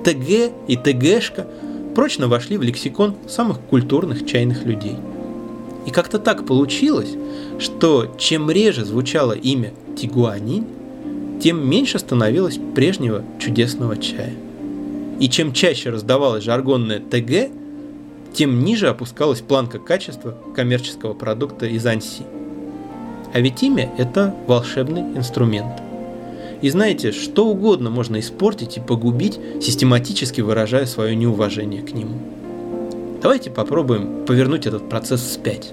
ТГ 0.05 0.53
и 0.66 0.77
ТГшка 0.77 1.46
прочно 1.94 2.27
вошли 2.27 2.57
в 2.57 2.62
лексикон 2.62 3.14
самых 3.29 3.61
культурных 3.61 4.27
чайных 4.27 4.64
людей. 4.64 4.96
И 5.87 5.90
как-то 5.90 6.18
так 6.18 6.46
получилось, 6.46 7.14
что 7.61 8.12
чем 8.18 8.51
реже 8.51 8.85
звучало 8.85 9.33
имя 9.33 9.73
Тигуанин, 9.96 10.66
тем 11.40 11.68
меньше 11.68 11.98
становилось 11.98 12.59
прежнего 12.74 13.24
чудесного 13.38 13.96
чая. 13.96 14.35
И 15.18 15.29
чем 15.29 15.53
чаще 15.53 15.90
раздавалось 15.90 16.44
жаргонное 16.44 17.00
ТГ, 17.00 17.50
тем 18.33 18.64
ниже 18.64 18.88
опускалась 18.88 19.40
планка 19.40 19.79
качества 19.79 20.37
коммерческого 20.55 21.14
продукта 21.14 21.66
из 21.66 21.85
Анси. 21.87 22.22
А 23.33 23.40
ведь 23.40 23.62
имя– 23.62 23.90
это 23.98 24.35
волшебный 24.46 25.03
инструмент– 25.16 25.81
и 26.62 26.68
знаете, 26.68 27.11
что 27.12 27.46
угодно 27.46 27.88
можно 27.88 28.20
испортить 28.20 28.76
и 28.76 28.81
погубить, 28.81 29.38
систематически 29.62 30.42
выражая 30.42 30.85
свое 30.85 31.16
неуважение 31.16 31.83
к 31.83 31.92
нему. 31.94 32.18
Давайте 33.22 33.50
попробуем 33.50 34.26
повернуть 34.26 34.66
этот 34.66 34.88
процесс 34.88 35.22
вспять. 35.22 35.72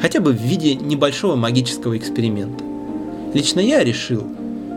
Хотя 0.00 0.20
бы 0.20 0.32
в 0.32 0.40
виде 0.40 0.74
небольшого 0.74 1.36
магического 1.36 1.96
эксперимента. 1.96 2.64
Лично 3.34 3.60
я 3.60 3.84
решил, 3.84 4.24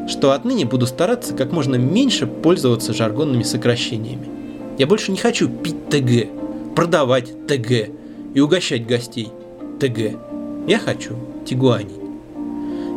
что 0.07 0.31
отныне 0.31 0.65
буду 0.65 0.85
стараться 0.85 1.33
как 1.33 1.51
можно 1.51 1.75
меньше 1.75 2.27
пользоваться 2.27 2.93
жаргонными 2.93 3.43
сокращениями. 3.43 4.27
Я 4.77 4.87
больше 4.87 5.11
не 5.11 5.17
хочу 5.17 5.49
пить 5.49 5.89
ТГ, 5.89 6.75
продавать 6.75 7.47
ТГ 7.47 7.89
и 8.33 8.39
угощать 8.39 8.87
гостей 8.87 9.29
ТГ. 9.79 10.17
Я 10.67 10.79
хочу 10.79 11.15
Тигуани. 11.45 12.03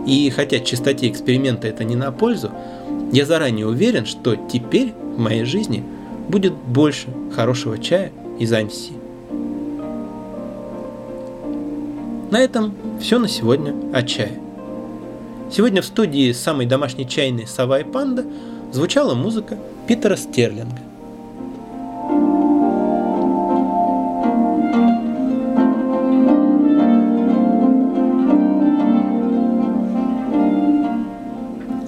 И 0.07 0.31
хотя 0.31 0.61
чистоте 0.61 1.09
эксперимента 1.09 1.66
это 1.66 1.85
не 1.85 1.97
на 1.97 2.12
пользу, 2.12 2.51
я 3.12 3.27
заранее 3.27 3.66
уверен, 3.66 4.07
что 4.07 4.37
теперь 4.37 4.92
в 5.16 5.19
моей 5.19 5.45
жизни 5.45 5.85
будет 6.29 6.55
больше 6.55 7.09
хорошего 7.35 7.79
чая 7.79 8.12
из 8.38 8.53
Анси. 8.53 8.92
На 12.31 12.40
этом 12.40 12.75
все 13.01 13.19
на 13.19 13.29
сегодня 13.29 13.75
о 13.92 14.03
чае. 14.03 14.45
Сегодня 15.50 15.80
в 15.80 15.87
студии 15.87 16.32
самой 16.32 16.66
домашней 16.66 17.09
чайной 17.09 17.46
«Сова 17.46 17.80
и 17.80 17.85
панда» 17.85 18.24
звучала 18.72 19.14
музыка 19.14 19.56
Питера 19.87 20.16
Стерлинга. 20.16 20.80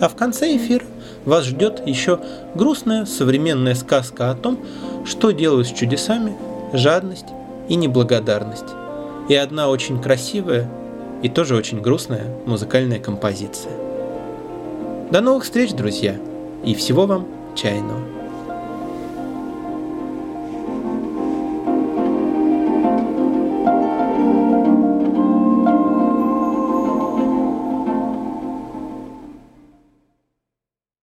А 0.00 0.08
в 0.08 0.14
конце 0.14 0.56
эфира 0.56 0.84
вас 1.24 1.44
ждет 1.44 1.82
еще 1.84 2.20
грустная 2.54 3.04
современная 3.06 3.74
сказка 3.74 4.30
о 4.30 4.36
том, 4.36 4.60
что 5.04 5.32
делают 5.32 5.66
с 5.66 5.72
чудесами 5.72 6.36
жадность 6.72 7.26
и 7.68 7.74
неблагодарность. 7.74 8.68
И 9.28 9.34
одна 9.34 9.68
очень 9.68 10.00
красивая 10.00 10.70
и 11.22 11.28
тоже 11.28 11.56
очень 11.56 11.80
грустная 11.80 12.26
музыкальная 12.46 12.98
композиция. 12.98 13.72
До 15.10 15.20
новых 15.20 15.44
встреч, 15.44 15.72
друзья, 15.72 16.16
и 16.64 16.74
всего 16.74 17.06
вам 17.06 17.26
чайного. 17.56 18.17